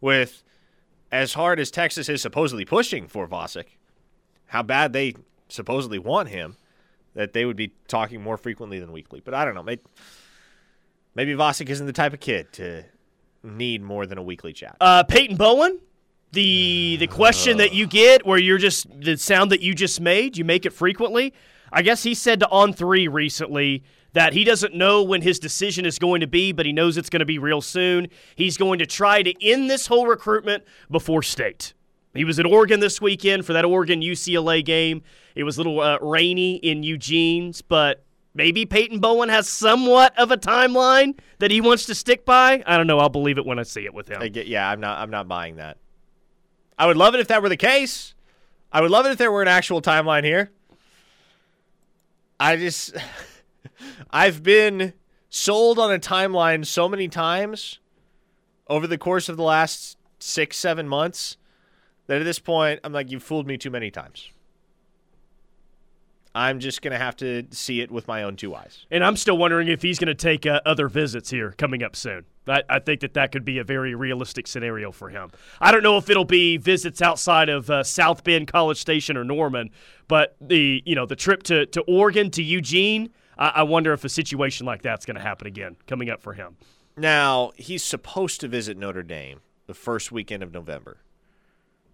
[0.00, 0.42] with
[1.10, 3.66] as hard as Texas is supposedly pushing for Vasek,
[4.46, 5.14] how bad they
[5.48, 6.56] supposedly want him,
[7.14, 9.20] that they would be talking more frequently than weekly.
[9.20, 9.62] But I don't know.
[9.62, 9.82] Maybe,
[11.14, 12.84] maybe Vasek isn't the type of kid to
[13.42, 14.76] need more than a weekly chat.
[14.80, 15.80] Uh, Peyton Bowen,
[16.32, 20.36] the the question that you get where you're just the sound that you just made,
[20.36, 21.32] you make it frequently.
[21.72, 25.84] I guess he said to On Three recently that he doesn't know when his decision
[25.84, 28.08] is going to be, but he knows it's going to be real soon.
[28.34, 31.74] He's going to try to end this whole recruitment before state.
[32.14, 35.02] He was at Oregon this weekend for that Oregon UCLA game.
[35.34, 38.02] It was a little uh, rainy in Eugene's, but
[38.34, 42.62] maybe Peyton Bowen has somewhat of a timeline that he wants to stick by.
[42.66, 42.98] I don't know.
[42.98, 44.20] I'll believe it when I see it with him.
[44.32, 44.98] Get, yeah, I'm not.
[44.98, 45.76] I'm not buying that.
[46.78, 48.14] I would love it if that were the case.
[48.72, 50.50] I would love it if there were an actual timeline here.
[52.40, 52.96] I just.
[54.10, 54.94] I've been
[55.28, 57.78] sold on a timeline so many times
[58.68, 61.36] over the course of the last six, seven months
[62.06, 64.30] that at this point, I'm like, you've fooled me too many times.
[66.34, 68.86] I'm just going to have to see it with my own two eyes.
[68.90, 71.96] And I'm still wondering if he's going to take uh, other visits here coming up
[71.96, 72.24] soon.
[72.46, 75.30] I, I, think that that could be a very realistic scenario for him.
[75.60, 79.24] I don't know if it'll be visits outside of uh, South Bend, College Station, or
[79.24, 79.70] Norman,
[80.06, 84.04] but the you know the trip to, to Oregon to Eugene– I, I wonder if
[84.04, 86.56] a situation like that's going to happen again coming up for him.
[86.96, 90.98] Now, he's supposed to visit Notre Dame the first weekend of November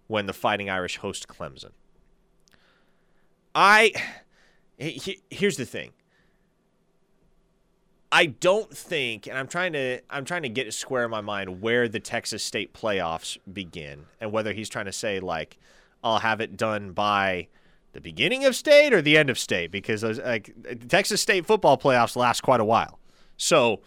[0.07, 1.71] when the Fighting Irish host Clemson.
[3.53, 3.93] I
[4.77, 5.91] he, here's the thing.
[8.11, 11.21] I don't think, and I'm trying to I'm trying to get it square in my
[11.21, 15.57] mind where the Texas State playoffs begin, and whether he's trying to say like
[16.03, 17.47] I'll have it done by
[17.95, 20.53] the beginning of state or the end of state because uh, like
[20.89, 22.99] Texas State football playoffs last quite a while.
[23.37, 23.79] So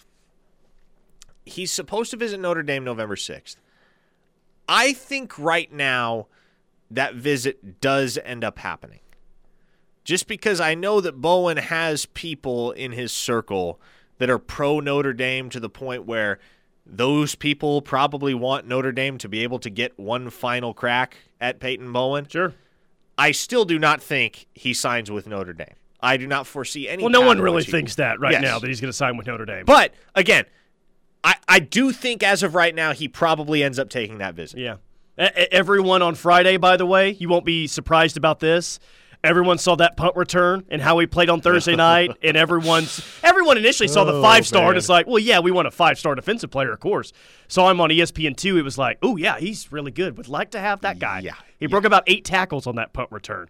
[1.45, 3.57] he's supposed to visit Notre Dame November 6th.
[4.67, 6.27] I think right now
[6.91, 9.01] that visit does end up happening.
[10.05, 13.79] Just because I know that Bowen has people in his circle
[14.17, 16.39] that are pro Notre Dame to the point where
[16.87, 21.61] those people probably want Notre Dame to be able to get one final crack at
[21.61, 22.27] Peyton Bowen.
[22.27, 22.55] Sure.
[23.19, 25.75] I still do not think he signs with Notre Dame.
[26.01, 27.03] I do not foresee any.
[27.03, 28.43] Well, no one really thinks that right yes.
[28.43, 29.65] now that he's going to sign with Notre Dame.
[29.65, 30.45] But again,
[31.25, 34.61] I I do think as of right now he probably ends up taking that visit.
[34.61, 34.77] Yeah.
[35.19, 38.79] Everyone on Friday, by the way, you won't be surprised about this.
[39.25, 43.59] Everyone saw that punt return and how he played on Thursday night, and everyone's everyone
[43.59, 45.99] initially saw the oh, five star, and it's like, well, yeah, we want a five
[45.99, 47.13] star defensive player, of course.
[47.49, 48.57] Saw him on ESPN two.
[48.57, 50.17] It was like, oh yeah, he's really good.
[50.17, 51.21] Would like to have that guy.
[51.21, 51.69] Yeah, he yeah.
[51.69, 53.49] broke about eight tackles on that punt return.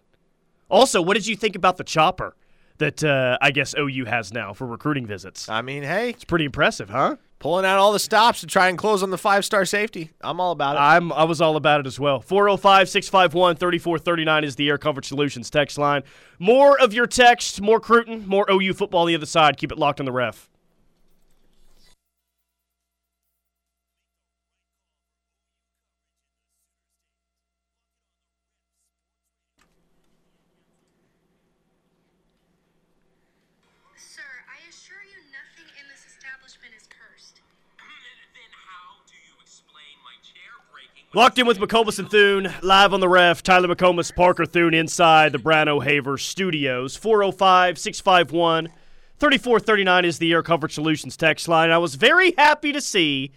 [0.69, 2.35] Also, what did you think about the chopper
[2.77, 5.49] that uh, I guess OU has now for recruiting visits?
[5.49, 7.17] I mean, hey, it's pretty impressive, huh?
[7.39, 10.11] Pulling out all the stops to try and close on the five star safety.
[10.21, 10.79] I'm all about it.
[10.79, 12.19] I'm I was all about it as well.
[12.19, 16.03] 405 651 3439 is the Air Comfort Solutions text line.
[16.37, 19.57] More of your text, more Cruton, more OU football on the other side.
[19.57, 20.49] Keep it locked on the ref.
[41.15, 43.41] Locked in with McComas and Thune, live on the ref.
[43.41, 46.95] Tyler McComas, Parker Thune inside the Brano Haver studios.
[46.95, 48.67] 405 651
[49.17, 51.71] 3439 is the Air Comfort Solutions text line.
[51.71, 53.31] I was very happy to see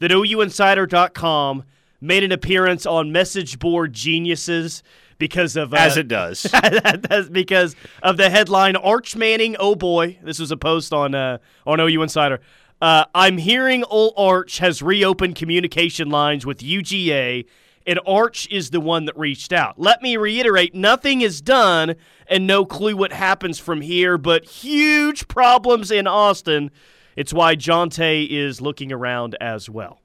[0.00, 1.64] that OUinsider.com
[1.98, 4.82] made an appearance on Message Board Geniuses
[5.16, 5.72] because of.
[5.72, 6.46] Uh, As it does.
[7.32, 10.18] because of the headline Arch Manning, oh boy.
[10.22, 12.40] This was a post on, uh, on OU Insider.
[12.80, 17.46] Uh, I'm hearing Old Arch has reopened communication lines with UGA,
[17.86, 19.78] and Arch is the one that reached out.
[19.78, 21.94] Let me reiterate nothing is done,
[22.26, 26.70] and no clue what happens from here, but huge problems in Austin.
[27.16, 30.00] It's why Johntay is looking around as well.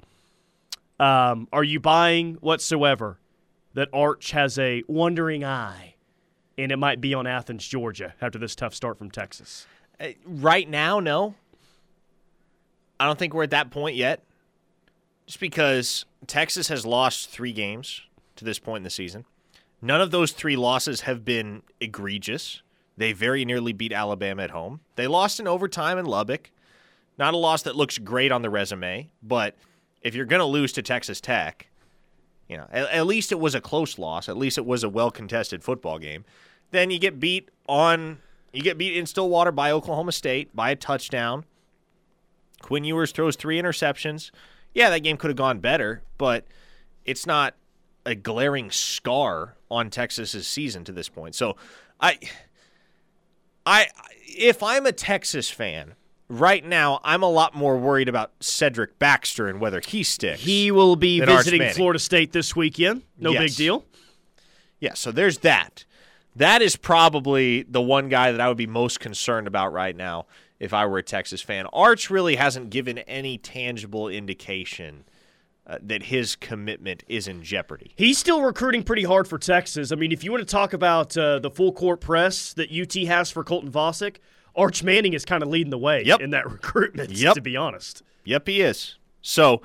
[0.99, 3.19] Um, are you buying whatsoever
[3.73, 5.95] that Arch has a wandering eye,
[6.58, 9.65] and it might be on Athens, Georgia, after this tough start from Texas?
[9.99, 11.36] Uh, right now, no.
[13.00, 14.24] I don't think we're at that point yet.
[15.26, 18.02] Just because Texas has lost three games
[18.36, 19.26] to this point in the season.
[19.82, 22.62] None of those three losses have been egregious.
[22.98, 24.82] They very nearly beat Alabama at home.
[24.96, 26.52] They lost in overtime in Lubbock.
[27.18, 29.56] Not a loss that looks great on the resume, but
[30.02, 31.68] if you're going to lose to Texas Tech,
[32.48, 34.28] you know, at, at, least it was a close loss.
[34.28, 36.26] At least it was a well contested football game.
[36.72, 38.20] Then you get beat on,
[38.52, 41.46] you get beat in Stillwater by Oklahoma State by a touchdown.
[42.69, 44.29] Quinn Ewers throws three interceptions.
[44.75, 46.45] Yeah, that game could have gone better, but
[47.03, 47.55] it's not
[48.05, 51.34] a glaring scar on Texas's season to this point.
[51.34, 51.55] So,
[51.99, 52.19] I,
[53.65, 53.88] I,
[54.27, 55.95] if I'm a Texas fan,
[56.27, 60.41] right now, I'm a lot more worried about Cedric Baxter and whether he sticks.
[60.41, 63.01] He will be visiting Florida State this weekend.
[63.17, 63.41] No yes.
[63.41, 63.86] big deal.
[64.79, 65.86] Yeah, so there's that.
[66.36, 70.27] That is probably the one guy that I would be most concerned about right now
[70.60, 71.65] if I were a Texas fan.
[71.72, 75.06] Arch really hasn't given any tangible indication
[75.65, 77.93] uh, that his commitment is in jeopardy.
[77.95, 79.91] He's still recruiting pretty hard for Texas.
[79.91, 82.93] I mean, if you want to talk about uh, the full court press that UT
[83.08, 84.17] has for Colton Vasek,
[84.56, 86.22] Arch Manning is kind of leading the way yep.
[86.22, 87.36] in that recruitment, yep.
[87.36, 88.04] to be honest.
[88.26, 88.98] Yep, he is.
[89.22, 89.62] So,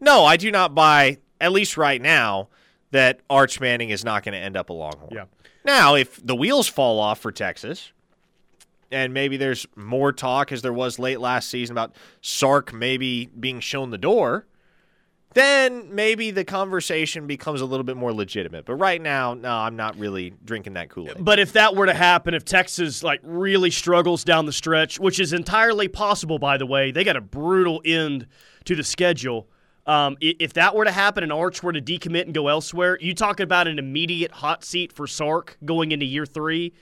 [0.00, 2.48] no, I do not buy, at least right now,
[2.90, 5.10] that Arch Manning is not going to end up a Longhorn.
[5.12, 5.24] Yeah.
[5.64, 7.92] Now, if the wheels fall off for Texas,
[8.90, 13.60] and maybe there's more talk as there was late last season about Sark maybe being
[13.60, 14.46] shown the door,
[15.34, 18.64] then maybe the conversation becomes a little bit more legitimate.
[18.64, 21.24] But right now, no, I'm not really drinking that Kool Aid.
[21.24, 25.20] But if that were to happen, if Texas like really struggles down the stretch, which
[25.20, 28.26] is entirely possible, by the way, they got a brutal end
[28.64, 29.48] to the schedule.
[29.86, 33.14] Um, if that were to happen and Arch were to decommit and go elsewhere, you
[33.14, 36.74] talk about an immediate hot seat for Sark going into year three.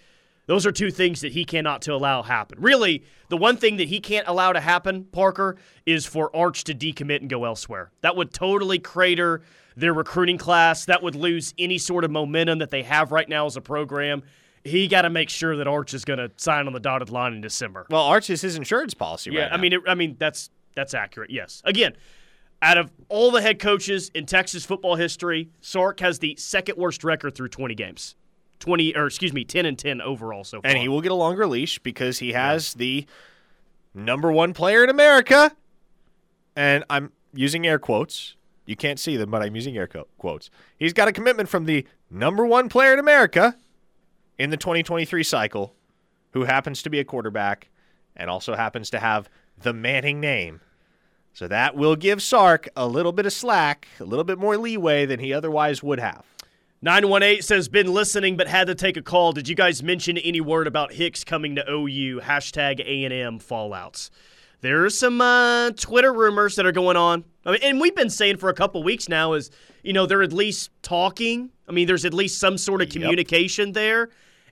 [0.47, 2.61] Those are two things that he cannot to allow happen.
[2.61, 6.75] Really, the one thing that he can't allow to happen, Parker, is for Arch to
[6.75, 7.91] decommit and go elsewhere.
[8.01, 9.43] That would totally crater
[9.77, 10.85] their recruiting class.
[10.85, 14.23] That would lose any sort of momentum that they have right now as a program.
[14.63, 17.33] He got to make sure that Arch is going to sign on the dotted line
[17.33, 17.87] in December.
[17.91, 19.31] Well, Arch is his insurance policy.
[19.33, 21.31] Yeah, right I mean, it, I mean that's that's accurate.
[21.31, 21.63] Yes.
[21.65, 21.97] Again,
[22.63, 27.05] out of all the head coaches in Texas football history, Sark has the second worst
[27.05, 28.17] record through 20 games.
[28.61, 30.71] 20 or excuse me 10 and 10 overall so far.
[30.71, 32.79] And he will get a longer leash because he has yeah.
[32.79, 33.07] the
[33.95, 35.53] number 1 player in America.
[36.55, 38.37] And I'm using air quotes.
[38.65, 39.89] You can't see them, but I'm using air
[40.19, 40.51] quotes.
[40.79, 43.57] He's got a commitment from the number 1 player in America
[44.39, 45.75] in the 2023 cycle
[46.33, 47.69] who happens to be a quarterback
[48.17, 50.61] and also happens to have the Manning name.
[51.33, 55.07] So that will give Sark a little bit of slack, a little bit more leeway
[55.07, 56.25] than he otherwise would have.
[56.83, 59.33] 918 says, been listening but had to take a call.
[59.33, 62.21] Did you guys mention any word about Hicks coming to OU?
[62.21, 64.11] Hashtag A&M fallouts.
[64.61, 67.25] There are some uh, Twitter rumors that are going on.
[67.45, 69.51] I mean, and we've been saying for a couple weeks now is,
[69.83, 71.51] you know, they're at least talking.
[71.69, 73.75] I mean, there's at least some sort of communication yep.
[73.75, 74.09] there.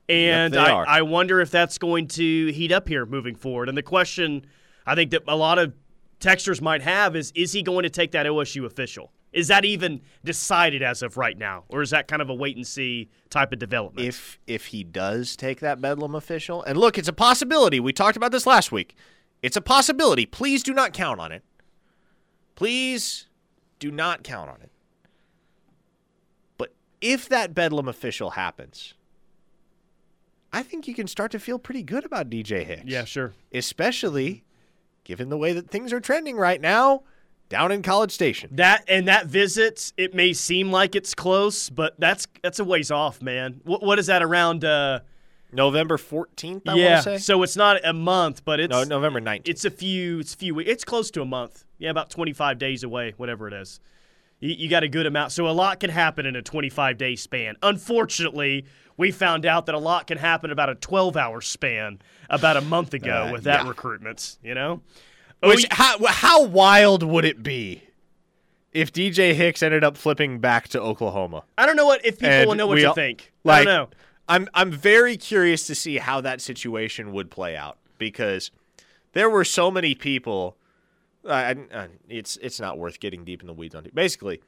[0.09, 3.69] And yep, I, I wonder if that's going to heat up here moving forward.
[3.69, 4.45] And the question
[4.87, 5.73] I think that a lot of
[6.21, 9.13] texters might have is, is he going to take that OSU official?
[9.35, 12.57] Is that even decided as of right now, or is that kind of a wait
[12.57, 14.07] and see type of development?
[14.07, 17.81] If if he does take that Bedlam official, and look, it's a possibility.
[17.81, 18.95] We talked about this last week.
[19.43, 20.25] It's a possibility.
[20.25, 21.43] Please do not count on it.
[22.55, 23.27] Please
[23.81, 24.71] do not count on it.
[26.57, 28.95] But if that Bedlam official happens,
[30.53, 32.85] I think you can start to feel pretty good about DJ Hicks.
[32.87, 33.33] Yeah, sure.
[33.53, 34.45] Especially
[35.03, 37.03] given the way that things are trending right now
[37.49, 38.51] down in College Station.
[38.53, 42.91] That and that visit, it may seem like it's close, but that's that's a ways
[42.91, 43.61] off, man.
[43.65, 44.65] What, what is that around?
[44.65, 45.01] Uh,
[45.53, 46.63] November fourteenth.
[46.67, 49.49] Yeah, so it's not a month, but it's no November nineteenth.
[49.49, 50.19] It's a few.
[50.19, 50.59] It's a few.
[50.59, 51.65] It's close to a month.
[51.79, 53.79] Yeah, about twenty five days away, whatever it is.
[54.41, 56.99] You, you got a good amount, so a lot can happen in a twenty five
[56.99, 57.57] day span.
[57.63, 58.65] Unfortunately,
[58.97, 62.61] we found out that a lot can happen about a twelve hour span about a
[62.61, 63.69] month ago uh, with that yeah.
[63.69, 64.39] recruitment.
[64.43, 64.83] You know.
[65.47, 67.83] Which how how wild would it be
[68.73, 71.45] if DJ Hicks ended up flipping back to Oklahoma?
[71.59, 73.33] I don't know what if people And will know what to all- think.
[73.45, 73.97] like- I don't know.
[74.29, 78.51] I'm I'm very curious to see how that situation would play out because
[79.13, 80.57] there were so many people
[81.27, 83.87] uh, I, it's it's not worth getting deep in the weeds on.
[83.95, 84.41] Basically,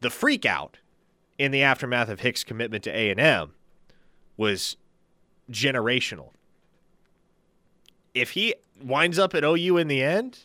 [0.00, 0.78] the freak out
[1.38, 3.52] in the aftermath of Hicks' commitment to A and M
[4.36, 4.76] was
[5.50, 6.30] generational.
[8.14, 10.40] If he winds up at OU in the end,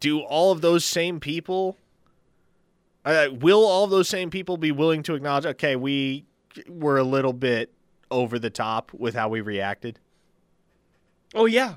[0.00, 1.76] do all of those same people
[3.04, 6.24] uh, will all of those same people be willing to acknowledge okay we
[6.68, 7.72] were a little bit
[8.10, 9.98] over the top with how we reacted
[11.34, 11.74] Oh yeah.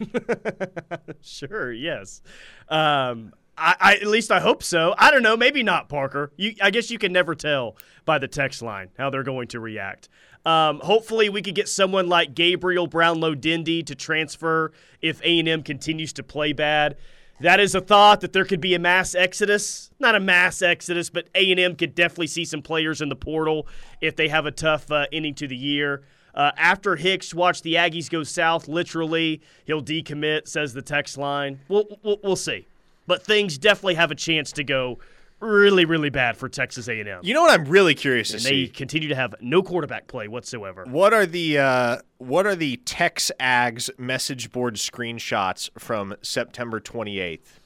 [1.22, 1.72] sure.
[1.72, 2.22] Yes.
[2.68, 4.94] Um, I, I, at least I hope so.
[4.98, 5.36] I don't know.
[5.36, 6.30] Maybe not, Parker.
[6.36, 9.60] You, I guess you can never tell by the text line how they're going to
[9.60, 10.08] react.
[10.46, 14.70] Um, hopefully, we could get someone like Gabriel Brownlow Dindy to transfer
[15.02, 16.96] if A and M continues to play bad.
[17.40, 19.90] That is a thought that there could be a mass exodus.
[19.98, 23.16] Not a mass exodus, but A and M could definitely see some players in the
[23.16, 23.66] portal
[24.00, 26.02] if they have a tough uh, ending to the year.
[26.32, 31.58] Uh, after Hicks watched the Aggies go south, literally, he'll decommit, says the text line.
[31.68, 32.68] We'll, we'll, we'll see.
[33.06, 34.98] But things definitely have a chance to go
[35.40, 37.20] really, really bad for Texas A&M.
[37.22, 38.68] You know what I'm really curious and to they see?
[38.68, 40.84] continue to have no quarterback play whatsoever.
[40.88, 47.60] What are the uh, what are the Tex Ags message board screenshots from September 28th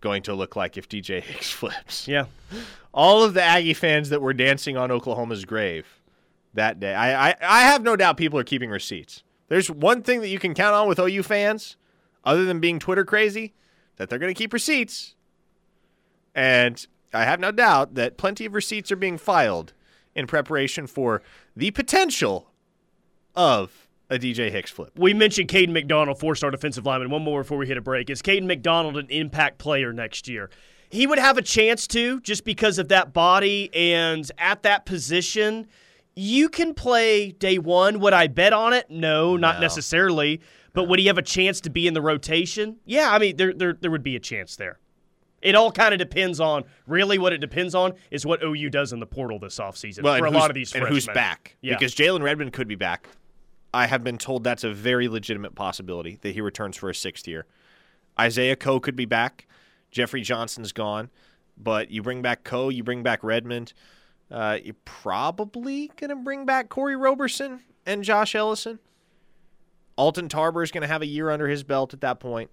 [0.00, 2.06] going to look like if DJ Hicks flips?
[2.06, 2.26] Yeah.
[2.94, 5.86] All of the Aggie fans that were dancing on Oklahoma's grave
[6.54, 6.94] that day.
[6.94, 9.22] I, I, I have no doubt people are keeping receipts.
[9.48, 11.76] There's one thing that you can count on with OU fans,
[12.24, 13.54] other than being Twitter crazy,
[13.96, 15.14] that they're going to keep receipts.
[16.34, 16.84] And
[17.16, 19.72] I have no doubt that plenty of receipts are being filed
[20.14, 21.22] in preparation for
[21.54, 22.50] the potential
[23.34, 24.92] of a DJ Hicks flip.
[24.96, 27.10] We mentioned Caden McDonald, four-star defensive lineman.
[27.10, 28.08] One more before we hit a break.
[28.08, 30.50] Is Caden McDonald an impact player next year?
[30.90, 35.66] He would have a chance to, just because of that body and at that position.
[36.14, 37.98] You can play day one.
[38.00, 38.88] Would I bet on it?
[38.88, 39.60] No, not No.
[39.62, 40.40] necessarily.
[40.72, 42.76] But would he have a chance to be in the rotation?
[42.84, 44.78] Yeah, I mean, there, there, there would be a chance there.
[45.46, 48.92] It all kind of depends on really what it depends on is what OU does
[48.92, 50.94] in the portal this offseason Well, for a lot of these and freshmen.
[50.94, 51.56] who's back?
[51.60, 51.74] Yeah.
[51.74, 53.08] Because Jalen Redmond could be back.
[53.72, 57.28] I have been told that's a very legitimate possibility that he returns for a sixth
[57.28, 57.46] year.
[58.18, 59.46] Isaiah Coe could be back.
[59.90, 61.10] Jeffrey Johnson's gone,
[61.56, 63.72] but you bring back Coe, you bring back Redmond.
[64.30, 68.78] Uh, you're probably gonna bring back Kori Roberson and Josh Ellison.
[69.96, 72.50] Alton Tarber is gonna have a year under his belt at that point.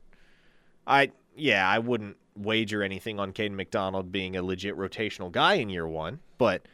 [0.86, 5.70] I yeah, I wouldn't wager anything on Caden McDonald being a legit rotational guy in
[5.70, 6.68] year one, but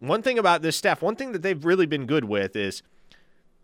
[0.00, 2.82] one thing about this staff, one thing that they've really been good with is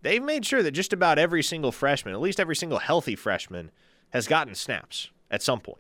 [0.03, 3.71] they've made sure that just about every single freshman, at least every single healthy freshman,
[4.11, 5.79] has gotten snaps at some point.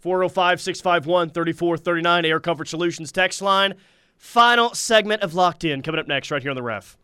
[0.00, 3.74] 405 651 3439, Air Comfort Solutions text line.
[4.16, 6.96] Final segment of Locked In coming up next, right here on the ref.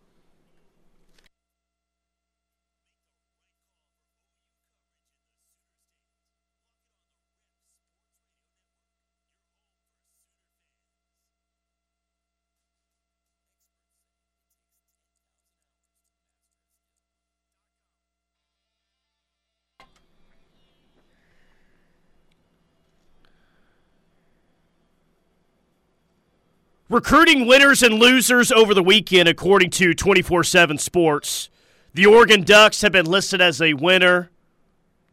[26.95, 31.51] Recruiting winners and losers over the weekend, according to 24 7 Sports.
[31.93, 34.31] The Oregon Ducks have been listed as a winner.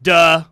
[0.00, 0.44] Duh.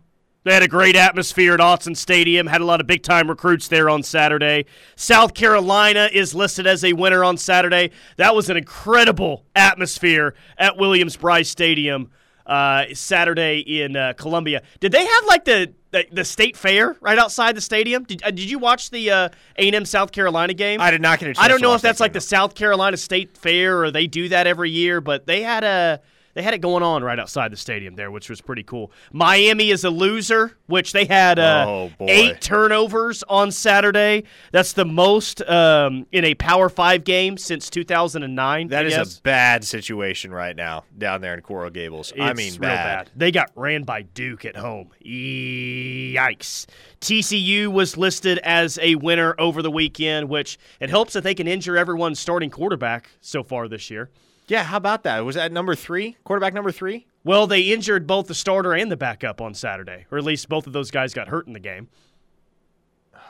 [0.43, 3.69] They had a great atmosphere at Autzen Stadium, had a lot of big time recruits
[3.69, 4.65] there on Saturday.
[4.97, 7.91] South Carolina is listed as a winner on Saturday.
[8.17, 12.11] That was an incredible atmosphere at Williams Brice Stadium
[12.45, 14.63] uh, Saturday in uh, Columbia.
[14.81, 18.03] Did they have like the, the, the state fair right outside the stadium?
[18.03, 20.81] Did, uh, did you watch the uh, A&M South Carolina game?
[20.81, 22.55] I did not get a chance I don't know if that's that like the South
[22.55, 26.01] Carolina State Fair or they do that every year, but they had a
[26.33, 28.91] they had it going on right outside the stadium there, which was pretty cool.
[29.11, 34.23] Miami is a loser, which they had uh, Oh, eight turnovers on Saturday.
[34.51, 38.67] That's the most um, in a Power Five game since 2009.
[38.69, 39.17] That I is guess.
[39.19, 42.13] a bad situation right now down there in Coral Gables.
[42.19, 43.09] I mean, real bad.
[43.15, 44.89] They got ran by Duke at home.
[45.05, 46.65] Yikes.
[46.99, 51.47] TCU was listed as a winner over the weekend, which it helps that they can
[51.47, 54.09] injure everyone's starting quarterback so far this year.
[54.51, 55.23] Yeah, how about that?
[55.23, 56.17] Was that number three?
[56.25, 57.07] Quarterback number three?
[57.23, 60.67] Well, they injured both the starter and the backup on Saturday, or at least both
[60.67, 61.87] of those guys got hurt in the game.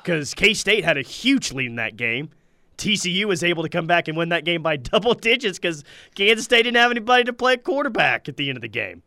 [0.01, 2.31] Because K State had a huge lead in that game.
[2.79, 5.83] TCU was able to come back and win that game by double digits because
[6.15, 9.03] Kansas State didn't have anybody to play quarterback at the end of the game.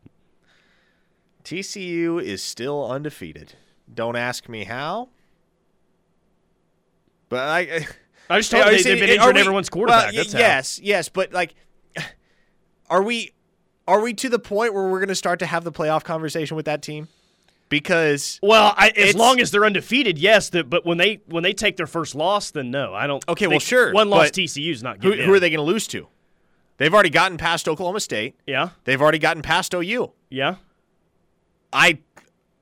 [1.43, 3.55] TCU is still undefeated.
[3.93, 5.09] Don't ask me how.
[7.27, 7.87] But I.
[8.29, 10.05] I just told you they, they've been we- everyone's quarterback.
[10.05, 10.39] well, y- That's how.
[10.39, 11.53] yes, yes, but like,
[12.89, 13.31] are we
[13.87, 16.55] are we to the point where we're going to start to have the playoff conversation
[16.55, 17.07] with that team?
[17.67, 20.49] Because Well, I, as long as they're undefeated, yes.
[20.49, 23.27] The, but when they when they take their first loss, then no, I don't.
[23.27, 25.71] Okay, well, sure, One loss but TCU is not who, who are they going to
[25.71, 26.07] lose to?
[26.77, 28.35] They've already gotten past Oklahoma State.
[28.45, 30.11] Yeah, They've already gotten past OU.
[30.29, 30.55] yeah.
[31.73, 31.99] I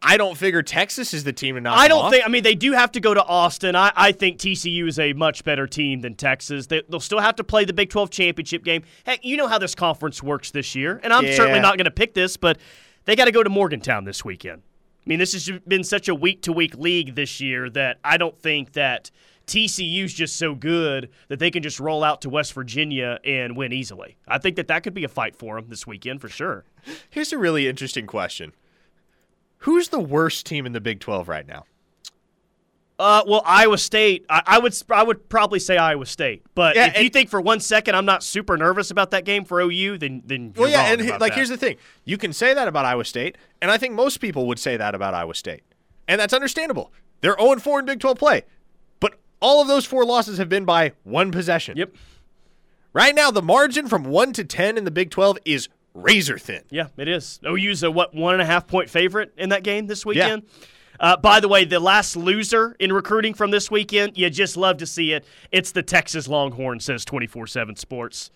[0.04, 2.12] I don't figure Texas is the team to knock I don't off.
[2.12, 2.26] think.
[2.26, 3.76] I mean, they do have to go to Austin.
[3.76, 6.68] I, I think TCU is a much better team than Texas.
[6.68, 8.84] They, they'll still have to play the Big 12 championship game.
[9.06, 11.91] Heck, you know how this conference works this year, and I'm certainly not going to
[11.91, 12.58] pick this, but
[13.06, 14.62] they got to go to Morgantown this weekend.
[15.06, 18.18] I mean, this has been such a week to week league this year that I
[18.18, 19.12] don't think that
[19.47, 23.74] TCU's just so good that they can just roll out to West Virginia and win
[23.74, 24.18] easily.
[24.28, 26.64] I think that that could be a fight for them this weekend for sure.
[27.10, 28.54] Here's a really interesting question.
[29.64, 31.66] Who's the worst team in the Big 12 right now?
[32.99, 34.26] Uh, well, Iowa State.
[34.30, 36.43] I, I would I would probably say Iowa State.
[36.53, 39.45] But Yeah, if you think for one second I'm not super nervous about that game
[39.45, 41.34] for OU, then then Well, yeah, and he- like that.
[41.34, 44.45] here's the thing: you can say that about Iowa State, and I think most people
[44.47, 45.64] would say that about Iowa State,
[46.07, 46.93] and that's understandable.
[47.22, 48.43] They're 0 4 in Big 12 play,
[48.99, 51.76] but all of those four losses have been by one possession.
[51.78, 51.95] Yep.
[52.93, 56.64] Right now, the margin from one to ten in the Big 12 is razor thin.
[56.70, 57.39] Yeah, it is.
[57.46, 60.44] OU's a what one and a half point favorite in that game this weekend.
[61.00, 64.78] Uh, by the way, the last loser in recruiting from this weekend, you just love
[64.78, 65.26] to see it.
[65.52, 68.32] It's the Texas Longhorn, says 24 7 Sports.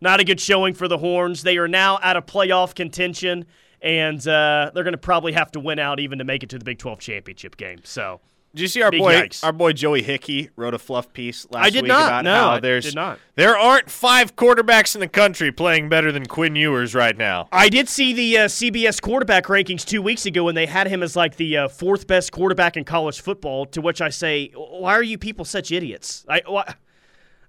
[0.00, 1.42] Not a good showing for the Horns.
[1.42, 3.46] They are now out of playoff contention,
[3.80, 6.58] and uh, they're going to probably have to win out even to make it to
[6.58, 7.80] the Big 12 championship game.
[7.84, 8.20] So.
[8.54, 9.14] Did you see our Big boy?
[9.14, 9.42] yikes.
[9.42, 12.06] Our boy Joey Hickey wrote a fluff piece last I did week not.
[12.06, 13.18] about No, how I there's did not.
[13.34, 17.48] there aren't five quarterbacks in the country playing better than Quinn Ewers right now.
[17.50, 21.02] I did see the uh, CBS quarterback rankings two weeks ago, and they had him
[21.02, 23.66] as like the uh, fourth best quarterback in college football.
[23.66, 26.24] To which I say, why are you people such idiots?
[26.28, 26.74] I, why,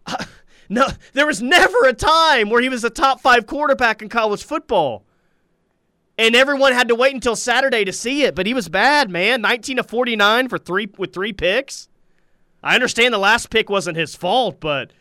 [0.70, 4.44] no, there was never a time where he was a top five quarterback in college
[4.44, 5.06] football,
[6.18, 8.36] and everyone had to wait until Saturday to see it.
[8.36, 9.42] But he was bad, man.
[9.42, 11.88] Nineteen to forty nine for three with three picks.
[12.64, 14.92] I understand the last pick wasn't his fault, but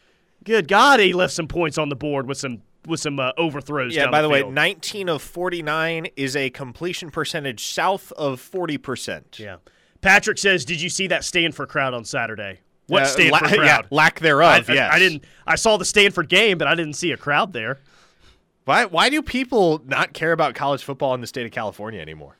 [0.44, 3.96] good God, he left some points on the board with some with some uh, overthrows.
[3.96, 4.52] Yeah, by the way, field.
[4.52, 9.38] 19 of 49 is a completion percentage south of 40%.
[9.38, 9.56] Yeah.
[10.02, 12.60] Patrick says, "Did you see that Stanford crowd on Saturday?
[12.88, 13.64] What Uh, Stanford la- crowd?
[13.64, 14.92] Yeah, lack thereof, I- yes.
[14.92, 15.24] I didn't.
[15.46, 17.78] I saw the Stanford game, but I didn't see a crowd there.
[18.64, 22.36] Why, why do people not care about college football in the state of California anymore?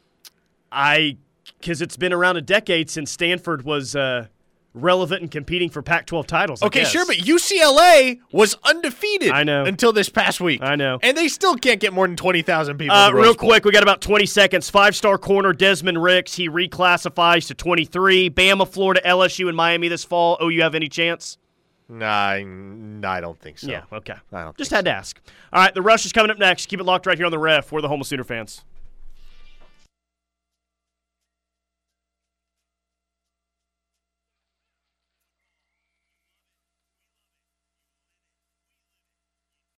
[0.72, 1.18] I
[1.60, 4.26] because it's been around a decade since Stanford was uh,
[4.72, 6.62] relevant and competing for Pac-12 titles.
[6.62, 6.90] I Okay, guess.
[6.90, 9.64] sure, but UCLA was undefeated I know.
[9.64, 10.62] until this past week.
[10.62, 10.98] I know.
[11.02, 12.96] And they still can't get more than 20,000 people.
[12.96, 13.48] Uh, in the Rose real Bowl.
[13.50, 14.70] quick, we got about 20 seconds.
[14.70, 16.34] Five star corner Desmond Ricks.
[16.34, 18.30] He reclassifies to 23.
[18.30, 20.38] Bama, Florida, LSU, and Miami this fall.
[20.40, 21.36] Oh, you have any chance?
[21.89, 22.39] Nah, I,
[23.05, 23.70] I don't think so.
[23.70, 24.14] Yeah, okay.
[24.32, 25.20] I don't Just had to ask.
[25.53, 26.66] All right, the rush is coming up next.
[26.66, 27.72] Keep it locked right here on the ref.
[27.72, 28.64] We're the Homo Sooner fans.